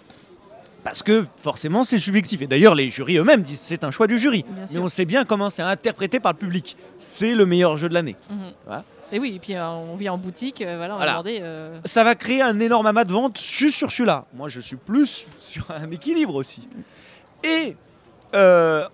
[0.84, 2.40] Parce que forcément c'est subjectif.
[2.42, 4.44] Et d'ailleurs les jurys eux-mêmes disent c'est un choix du jury.
[4.72, 6.76] Mais on sait bien comment c'est interprété par le public.
[6.96, 8.16] C'est le meilleur jeu de l'année.
[8.30, 8.52] Mhm.
[8.66, 8.84] Voilà.
[9.10, 11.22] Et oui, et puis euh, on vient en boutique, euh, voilà, on Voilà.
[11.26, 14.26] euh, ça va créer un énorme amas de ventes juste sur celui-là.
[14.34, 16.68] Moi, je suis plus sur un équilibre aussi.
[17.42, 17.74] Et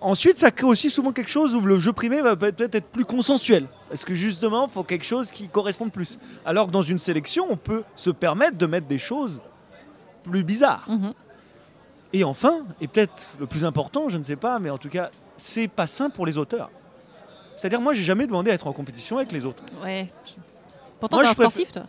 [0.01, 3.03] ensuite, ça crée aussi souvent quelque chose où le jeu primé va peut-être être plus
[3.03, 3.67] consensuel.
[3.89, 6.17] Parce que justement, il faut quelque chose qui corresponde plus.
[6.45, 9.41] Alors que dans une sélection, on peut se permettre de mettre des choses
[10.23, 10.85] plus bizarres.
[10.87, 11.13] mhm.
[12.17, 15.09] Et enfin, et peut-être le plus important, je ne sais pas, mais en tout cas,
[15.35, 16.69] c'est pas sain pour les auteurs.
[17.57, 19.63] C'est-à-dire, moi, j'ai jamais demandé à être en compétition avec les autres.
[19.83, 20.07] Ouais.
[21.01, 21.83] Pourtant, un je préfère- sportif, toi.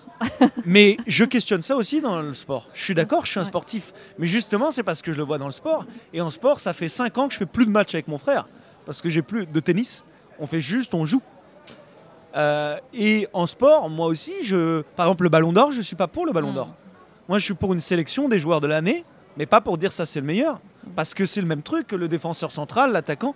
[0.67, 2.69] Mais je questionne ça aussi dans le sport.
[2.75, 3.49] Je suis d'accord, je suis un Ouais.
[3.49, 3.93] sportif.
[4.19, 5.85] Mais justement, c'est parce que je le vois dans le sport.
[6.13, 8.19] Et en sport, ça fait 5 ans que je fais plus de matchs avec mon
[8.19, 8.49] frère.
[8.85, 10.03] Parce que j'ai plus de tennis.
[10.41, 11.23] On fait juste, on joue.
[12.37, 16.09] Euh, et en sport, moi aussi, je, par exemple, le ballon d'or, je suis pas
[16.09, 16.55] pour le ballon Mm.
[16.55, 16.69] d'or.
[17.29, 19.05] Moi, je suis pour une sélection des joueurs de l'année,
[19.37, 20.61] mais pas pour dire ça c'est le meilleur.
[20.95, 23.35] Parce que c'est le même truc que le défenseur central, l'attaquant.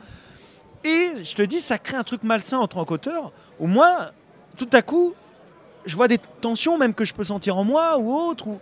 [0.84, 3.32] Et je te dis, ça crée un truc malsain en tant qu'auteur.
[3.58, 4.12] Où moi,
[4.56, 5.14] tout à coup,
[5.84, 8.46] je vois des tensions même que je peux sentir en moi ou autre.
[8.46, 8.60] Où,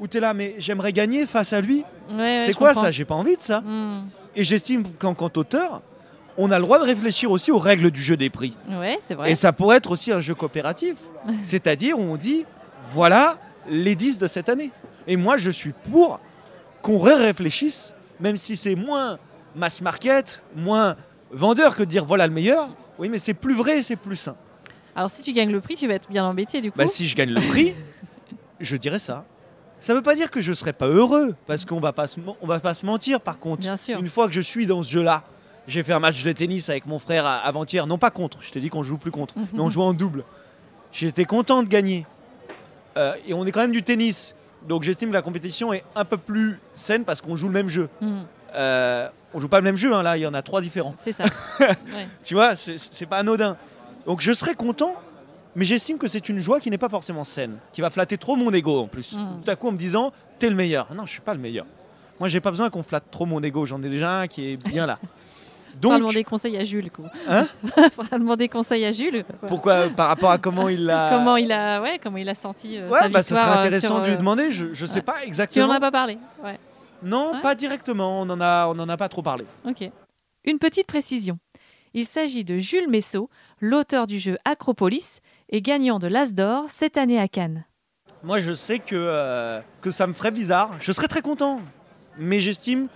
[0.00, 1.84] où tu es là, mais j'aimerais gagner face à lui.
[2.10, 2.84] Ouais, ouais, c'est quoi comprends.
[2.84, 2.90] ça?
[2.90, 3.60] J'ai pas envie de ça.
[3.60, 4.08] Mhm.
[4.34, 5.82] Et j'estime qu'en tant qu'auteur,
[6.38, 8.56] on a le droit de réfléchir aussi aux règles du jeu des prix.
[8.68, 9.30] Ouais, c'est vrai.
[9.30, 10.96] Et ça pourrait être aussi un jeu coopératif.
[11.42, 12.46] C'est-à-dire où on dit,
[12.88, 13.36] voilà
[13.68, 14.70] les 10 de cette année.
[15.06, 16.18] Et moi, je suis pour
[16.82, 19.18] qu'on réfléchisse, même si c'est moins
[19.54, 20.96] mass market, moins
[21.30, 22.68] vendeur que de dire voilà le meilleur.
[22.98, 24.36] Oui, mais c'est plus vrai, c'est plus sain.
[24.94, 26.78] Alors si tu gagnes le prix, tu vas être bien embêté du coup.
[26.78, 27.74] Bah, si je gagne le prix,
[28.60, 29.24] je dirais ça.
[29.80, 32.86] Ça veut pas dire que je serais pas heureux, parce qu'on on va pas se
[32.86, 33.20] mentir.
[33.20, 33.98] Par contre, Bien sûr.
[33.98, 35.24] une fois que je suis dans ce jeu-là,
[35.66, 38.38] j'ai fait un match de tennis avec mon frère avant-hier, non pas contre.
[38.42, 40.24] Je t'ai dit qu'on joue plus contre, mais on joue en double.
[40.92, 42.06] J'étais content de gagner.
[42.96, 44.34] Euh, et on est quand même du tennis,
[44.68, 47.68] donc j'estime que la compétition est un peu plus saine parce qu'on joue le même
[47.68, 47.88] jeu.
[48.00, 50.60] Mhm, Euh, on joue pas le même jeu, hein, là, il y en a trois
[50.60, 50.94] différents.
[50.98, 51.24] c'est ça.
[51.60, 51.74] Ouais.
[52.22, 53.56] Tu vois, c'est- pas anodin.
[54.06, 54.94] Donc je serais content,
[55.56, 58.36] mais j'estime que c'est une joie qui n'est pas forcément saine, qui va flatter trop
[58.36, 59.16] mon ego en plus.
[59.16, 59.42] Mm.
[59.44, 60.86] Tout à coup en me disant, t'es le meilleur.
[60.94, 61.64] Non, je suis pas le meilleur.
[62.20, 63.64] Moi, j'ai pas besoin qu'on flatte trop mon ego.
[63.64, 64.98] J'en ai déjà un qui est bien là.
[65.74, 66.90] Faudra Donc, demander conseil à Jules.
[66.90, 67.04] Coup.
[67.28, 67.46] Hein
[67.96, 69.24] Faudra demander conseil à Jules.
[69.46, 71.10] Pourquoi Par rapport à comment il l'a.
[71.12, 73.58] Comment il a, ouais, comment il a senti euh, Ouais, sa bah, ça serait euh,
[73.58, 74.50] intéressant sur, de lui euh, demander.
[74.50, 75.72] Je, je sais pas Tu en exactement.
[75.72, 76.18] as pas parlé.
[76.44, 76.58] Ouais.
[77.02, 78.20] Non, pas directement.
[78.20, 79.44] On en a, on en a pas trop parlé.
[79.66, 79.88] Ok.
[80.44, 81.38] Une petite précision.
[81.94, 83.28] Il s'agit de Jules Messot,
[83.60, 87.66] l'auteur du jeu Acropolis et gagnant de l'As d'or cette année à Cannes.
[88.22, 90.74] Moi, je sais que, euh, que ça me ferait bizarre.
[90.80, 91.60] Je serais très content.
[92.18, 92.88] Mais j'estime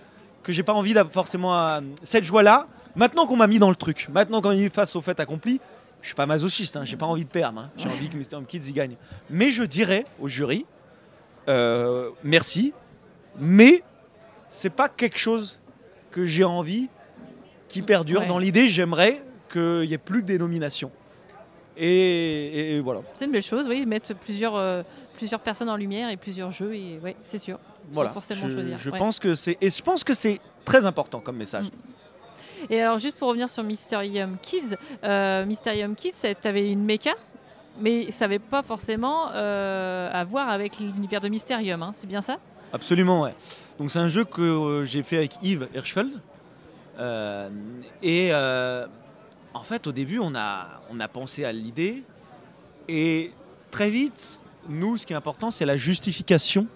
[0.47, 2.67] que j'ai pas envie d'avoir forcément cette joie-là.
[2.95, 5.59] Maintenant qu'on m'a mis dans le truc, maintenant qu'on est face au fait accompli,
[6.01, 7.59] je suis pas masochiste, hein, j'ai pas envie de perdre.
[7.59, 7.69] hein.
[7.77, 8.43] J'ai envie que Mr.
[8.47, 8.95] Kids y gagne.
[9.29, 10.65] Mais je dirais au jury,
[11.49, 12.73] euh, merci,
[13.37, 13.83] mais
[14.49, 15.59] c'est pas quelque chose
[16.11, 16.87] que j'ai envie
[17.67, 18.21] qui perdure.
[18.21, 18.27] Ouais.
[18.27, 20.91] Dans l'idée, j'aimerais qu'il y ait plus que des nominations.
[21.75, 23.01] Et, et voilà.
[23.13, 24.81] C'est une belle chose, oui, mettre plusieurs, euh,
[25.17, 27.59] plusieurs personnes en lumière et plusieurs jeux, et ouais, c'est sûr.
[27.87, 28.09] Sans Voilà.
[28.11, 28.77] forcément je, choisir.
[28.77, 28.97] je ouais.
[28.97, 31.67] pense que c'est et je pense que c'est très important comme message.
[32.69, 37.13] Et alors, juste pour revenir sur Mysterium Kids, euh, Mysterium Kids, tu avais une méca,
[37.79, 42.21] mais ça n'avait pas forcément euh, à voir avec l'univers de Mysterium, hein, c'est bien
[42.21, 42.37] ça?
[42.73, 43.35] Absolument, ouais.
[43.79, 46.19] Donc c'est un jeu que euh, j'ai fait avec Yves Hirschfeld.
[46.99, 47.47] Euh,
[48.01, 48.33] et
[49.53, 52.03] en fait, au début, on a, on a pensé à l'idée.
[52.87, 53.31] Et
[53.71, 56.67] très vite, nous, ce qui est important, c'est la justification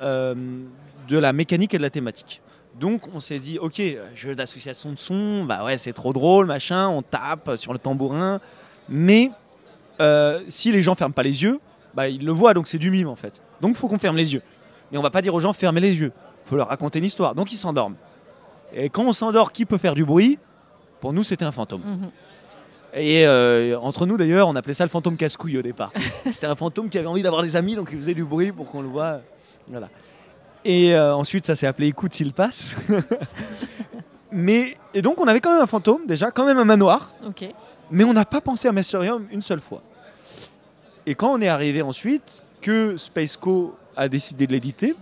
[0.00, 2.40] de la mécanique et de la thématique.
[2.78, 3.80] Donc on s'est dit, ok,
[4.14, 8.40] jeu d'association de son, bah ouais, c'est trop drôle, machin, on tape sur le tambourin.
[8.88, 9.30] Mais
[10.00, 11.60] euh, si les gens ferment pas les yeux,
[11.94, 13.40] bah ils le voient, donc c'est du mime en fait.
[13.60, 14.42] Donc il faut qu'on ferme les yeux.
[14.90, 16.12] Mais on va pas dire aux gens fermez les yeux.
[16.46, 17.34] Il faut leur raconter une histoire.
[17.34, 17.96] Donc ils s'endorment.
[18.74, 20.38] Et quand on s'endort, qui peut faire du bruit?
[21.00, 21.82] Pour nous, c'était un fantôme.
[21.84, 22.10] Mhm.
[22.96, 25.92] Et euh, entre nous d'ailleurs, on appelait ça le fantôme casse-couille au départ.
[26.30, 28.70] C'était un fantôme qui avait envie d'avoir des amis, donc il faisait du bruit pour
[28.70, 29.20] qu'on le voit.
[29.68, 29.88] Voilà.
[30.64, 32.76] Et euh, ensuite, ça s'est appelé Écoute s'il passe.
[34.32, 37.44] Mais et donc on avait quand même un fantôme déjà, quand même un manoir, Ok.
[37.90, 39.80] mais on n'a pas pensé à Mysterium une seule fois.
[41.06, 44.96] Et quand on est arrivé ensuite, que Spaceco a décidé de l'éditer,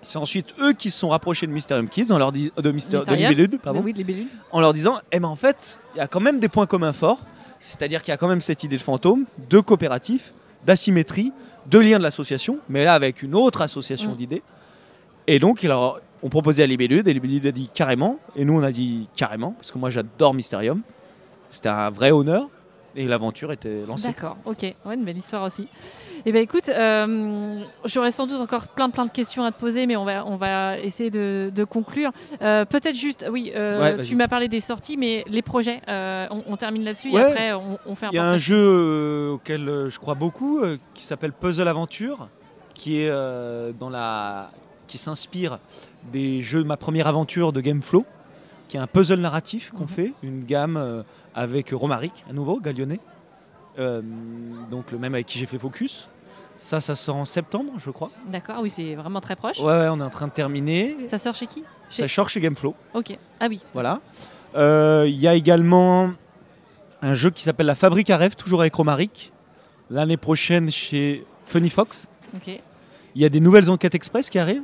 [0.00, 2.38] c'est ensuite eux qui se sont rapprochés de Mysterium Kids, en leur de,
[2.72, 3.14] Myster- de.
[3.14, 4.28] Libellude, pardon, Oui, bellules.
[4.52, 6.92] en leur disant Eh ben en fait, il y a quand même des points communs
[6.94, 7.20] forts,
[7.60, 10.32] c'est-à-dire qu'il y a quand même cette idée de fantôme, de coopératif,
[10.64, 11.32] d'asymétrie,
[11.66, 14.16] de lien de l'association, mais là avec une autre association Mm.
[14.16, 14.42] d'idées.
[15.26, 18.54] Et donc, ils leur ont proposé à Libellude, et Libellude a dit carrément, et nous
[18.58, 20.80] on a dit carrément, parce que moi j'adore Mysterium.
[21.50, 22.48] C'était un vrai honneur,
[22.96, 24.08] et l'aventure était lancée.
[24.08, 24.62] D'accord, ok.
[24.62, 25.68] Ouais, une belle histoire aussi.
[26.26, 29.86] Eh bien, écoute, euh, j'aurais sans doute encore plein, plein de questions à te poser,
[29.86, 32.10] mais on va, on va essayer de, de conclure.
[32.40, 36.42] Euh, Peut-être juste, oui, euh, Ouais, tu m'as parlé des sorties, mais les projets, on,
[36.46, 39.88] on termine là-dessus et après on, on fait un Il y a un jeu auquel
[39.88, 40.62] je crois beaucoup,
[40.94, 42.28] qui s'appelle Puzzle Aventure,
[42.74, 43.10] qui est
[43.78, 44.50] dans la,
[44.86, 45.58] qui s'inspire
[46.12, 48.04] des jeux de ma première aventure de Gameflow,
[48.68, 49.88] qui est un puzzle narratif qu'on Mhm.
[49.88, 51.02] fait, une gamme euh,
[51.34, 53.00] avec Romaric, à nouveau, Galionnet,
[53.78, 54.00] euh,
[54.70, 56.08] donc le même avec qui j'ai fait Focus.
[56.56, 58.10] Ça, ça sort en septembre, je crois.
[58.28, 59.58] D'accord, oui, c'est vraiment très proche.
[59.58, 60.96] Ouais, ouais, on est en train de terminer.
[61.08, 62.74] Ça sort chez qui Ça sort chez Gameflow.
[62.94, 63.18] Ok.
[63.40, 63.60] Ah oui.
[63.72, 64.00] Voilà.
[64.54, 66.12] Euh, Il y a également
[67.02, 69.32] un jeu qui s'appelle La Fabrique à rêves, toujours avec Romaric.
[69.90, 72.08] L'année prochaine chez Funny Fox.
[72.46, 74.62] Il y a des nouvelles enquêtes express qui arrivent,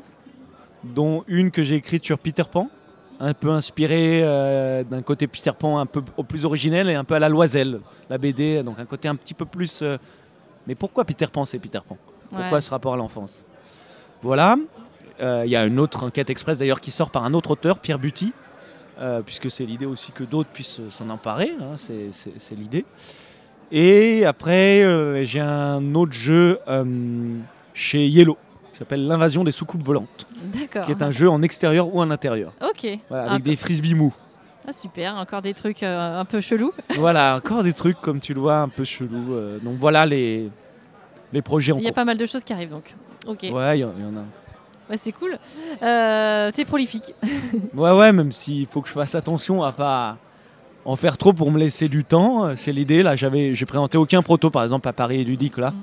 [0.85, 2.69] dont une que j'ai écrite sur Peter Pan,
[3.23, 7.05] un peu inspirée euh, d'un côté Peter Pan un peu au plus originel et un
[7.05, 9.81] peu à la Loiselle, la BD, donc un côté un petit peu plus.
[9.83, 9.99] euh,
[10.67, 11.99] mais pourquoi Peter Pan c'est Peter Pan?
[12.31, 12.61] Pourquoi Ouais.
[12.61, 13.45] ce rapport à l'enfance?
[14.23, 14.57] Voilà.
[15.21, 17.79] Euh, Il y a une autre enquête express d'ailleurs qui sort par un autre auteur,
[17.79, 18.33] Pierre Buty,
[19.27, 22.85] puisque c'est l'idée aussi que d'autres puissent s'en emparer, hein, c'est- l'idée.
[23.73, 26.59] Et après, j'ai un autre jeu
[27.75, 28.37] chez Yellow,
[28.73, 30.27] qui s'appelle L'invasion des soucoupes volantes.
[30.85, 32.87] Qui est un jeu en extérieur ou en intérieur, Ok.
[33.09, 34.15] voilà, avec des frisbees mous.
[34.67, 36.73] ah, super, encore des trucs euh, un peu chelous.
[36.97, 39.35] voilà, encore des trucs comme tu le vois, un peu chelous.
[39.35, 40.49] euh, donc voilà les,
[41.33, 41.95] les projets en Il y a cours.
[41.97, 42.95] pas mal de choses qui arrivent donc.
[43.27, 43.43] Ok.
[43.53, 44.25] Ouais, il y, en il y en a.
[44.89, 45.39] Ouais, c'est cool.
[45.83, 47.15] Euh, T'es prolifique.
[47.75, 50.17] Ouais, ouais, même s'il faut que je fasse attention à pas
[50.85, 52.57] en faire trop pour me laisser du temps.
[52.57, 53.03] C'est l'idée.
[53.05, 55.83] Là, j'avais, j'ai présenté aucun proto, par exemple, à Paris Ludique, là, Mm.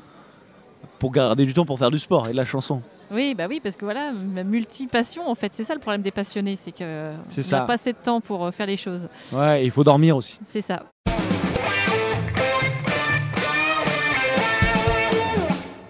[1.00, 2.82] Pour garder du temps pour faire du sport et de la chanson.
[3.12, 6.56] Oui, bah oui, parce que voilà, multi-passion, en fait, c'est ça le problème des passionnés,
[6.58, 7.60] c'est que C'est on ça.
[7.60, 9.08] n'a pas assez de temps pour euh, faire les choses.
[9.32, 10.38] Ouais, il faut dormir aussi.
[10.43, 10.84] C'est ça.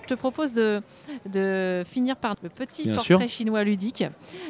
[0.03, 0.82] Je te propose de,
[1.26, 3.28] de finir par le petit Bien portrait sûr.
[3.28, 4.05] chinois ludique.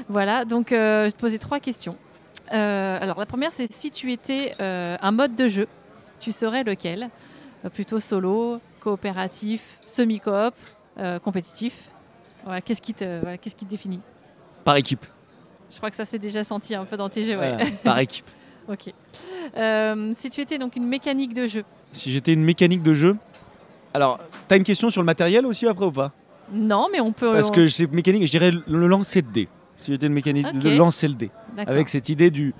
[0.07, 1.95] Voilà, donc euh, je te poser trois questions.
[2.53, 5.67] Euh, alors la première, c'est si tu étais euh, un mode de jeu,
[6.19, 7.09] tu serais lequel?
[7.73, 10.53] Plutôt solo, coopératif, semi-coop,
[10.97, 11.89] euh, compétitif
[12.45, 13.99] voilà, Qu'est-ce qui, te, voilà, qu'est-ce qui te définit?
[14.63, 15.05] Par équipe.
[15.69, 17.37] Je crois que ça s'est déjà senti un peu dans tes jeux.
[17.37, 17.55] ouais.
[17.55, 18.25] Voilà, par équipe.
[18.69, 18.93] Ok.
[19.55, 21.63] Euh, si tu étais donc une mécanique de jeu,
[21.93, 23.15] Si j'étais une mécanique de jeu.
[23.93, 24.19] Alors,
[24.49, 26.11] t'as une question sur le matériel aussi après ou pas?
[26.51, 27.31] Non, mais on peut.
[27.31, 29.47] Parce que c'est mécanique, je dirais le lancer de dés.
[29.77, 31.31] Si j'étais une mécanique de lancer le dé.
[31.55, 31.73] D'accord.
[31.73, 32.53] Avec cette idée du,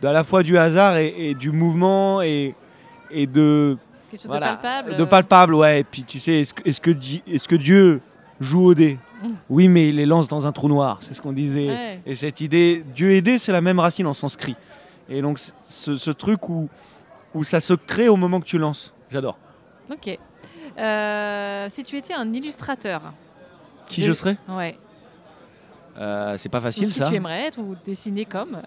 [0.00, 2.54] de à la fois du hasard et, et du mouvement et,
[3.10, 3.76] et de,
[4.10, 4.96] quelque chose voilà, de palpable.
[4.96, 5.54] de euh, palpable.
[5.54, 5.80] Ouais.
[5.80, 8.00] Et puis tu sais, est-ce que, est-ce que, Di- est-ce que Dieu
[8.40, 8.98] joue au dé?
[9.22, 9.28] Mm.
[9.48, 10.98] Oui, mais il les lance dans un trou noir.
[11.00, 11.68] C'est ce qu'on disait.
[11.68, 12.00] ouais.
[12.06, 14.56] Et cette idée, Dieu et dé, c'est la même racine en sanskrit.
[15.08, 15.38] Et donc
[15.68, 16.68] ce, ce truc où,
[17.34, 18.92] où ça se crée au moment que tu lances.
[19.10, 19.36] J'adore.
[19.90, 20.18] Ok.
[20.78, 23.02] Euh, si tu étais un illustrateur,
[23.86, 24.36] Qui De- je serais?
[24.48, 24.78] Ouais.
[25.98, 27.08] Euh, C'est pas Ou facile qui ça.
[27.08, 28.62] tu aimerais être ou dessiner comme?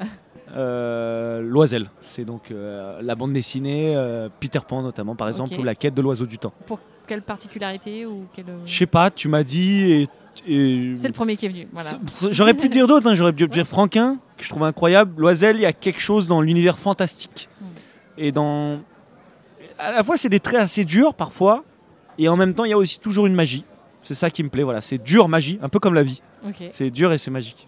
[0.55, 5.63] Euh, Loisel, c'est donc euh, la bande dessinée, euh, Peter Pan notamment par exemple, ou
[5.63, 6.53] la quête de l'oiseau du temps.
[6.67, 8.45] Pour quelle particularité ou quelle...
[8.65, 10.07] Je sais pas, tu m'as dit et.
[10.47, 11.67] et- C'est le premier qui est venu.
[11.73, 11.89] Voilà.
[12.31, 15.19] J'aurais pu dire d'autres, hein, j'aurais pu dire Franquin, que je trouve incroyable.
[15.19, 17.49] Loisel, il y a quelque chose dans l'univers fantastique.
[18.17, 18.79] Et dans.
[19.79, 21.63] À la fois, c'est des traits assez durs parfois,
[22.19, 23.65] et en même temps, il y a aussi toujours une magie.
[24.03, 24.81] C'est ça qui me plaît, voilà.
[24.81, 26.21] C'est dur, magie, un peu comme la vie.
[26.71, 27.67] C'est dur et c'est magique.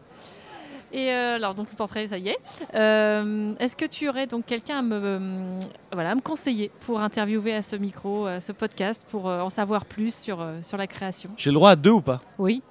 [0.91, 2.37] Et euh, alors donc le portrait, ça y est.
[2.73, 5.59] Euh, Est-ce que tu aurais donc quelqu'un à me, euh,
[5.91, 9.85] voilà, à me conseiller pour interviewer à ce micro, à ce podcast, pour en savoir
[9.85, 11.29] plus sur, sur la création?
[11.37, 12.21] J'ai le droit à deux ou pas?
[12.37, 12.61] Oui.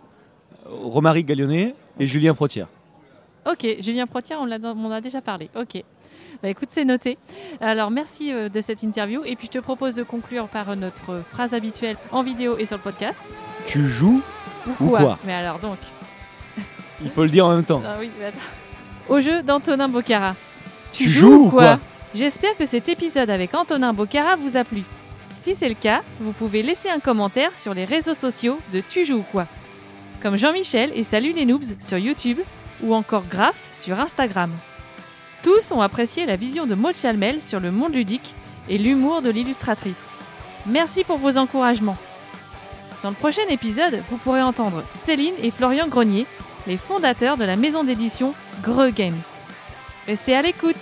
[0.65, 2.69] Romaric Gallionnet et Julien Protière.
[3.47, 5.51] Ok, Julien Protière, on, en a déjà parlé.
[5.55, 5.83] Ok.
[6.43, 7.19] Bah écoute, c'est noté.
[7.61, 9.23] Alors merci de cette interview.
[9.25, 12.79] Et puis je te propose de conclure par notre phrase habituelle en vidéo et sur
[12.79, 13.21] le podcast.
[13.67, 14.23] Tu joues,
[14.81, 15.19] Ou Ou quoi?
[15.25, 15.79] Mais alors donc.
[17.03, 17.83] Il faut le dire en même temps.
[17.85, 18.39] Ah oui, mais attends.
[19.09, 20.35] Au jeu d'Antonin Bocara.
[20.93, 21.79] Tu joues ou quoi
[22.15, 24.83] J'espère que cet épisode avec Antonin Bocara vous a plu.
[25.35, 29.05] Si c'est le cas, vous pouvez laisser un commentaire sur les réseaux sociaux de Tu
[29.05, 29.47] joues ou quoi
[30.23, 32.39] Comme Jean-Michel et Salut les Noobs sur YouTube
[32.83, 34.51] ou encore Graf sur Instagram.
[35.43, 38.35] Tous ont apprécié la vision de Maud Chalmel sur le monde ludique
[38.69, 40.07] et l'humour de l'illustratrice.
[40.67, 41.99] Merci pour vos encouragements.
[43.03, 46.27] Dans le prochain épisode, vous pourrez entendre Céline et Florian Grenier,
[46.67, 49.23] les fondateurs de la maison d'édition Greux Games.
[50.07, 50.77] Restez à l'écoute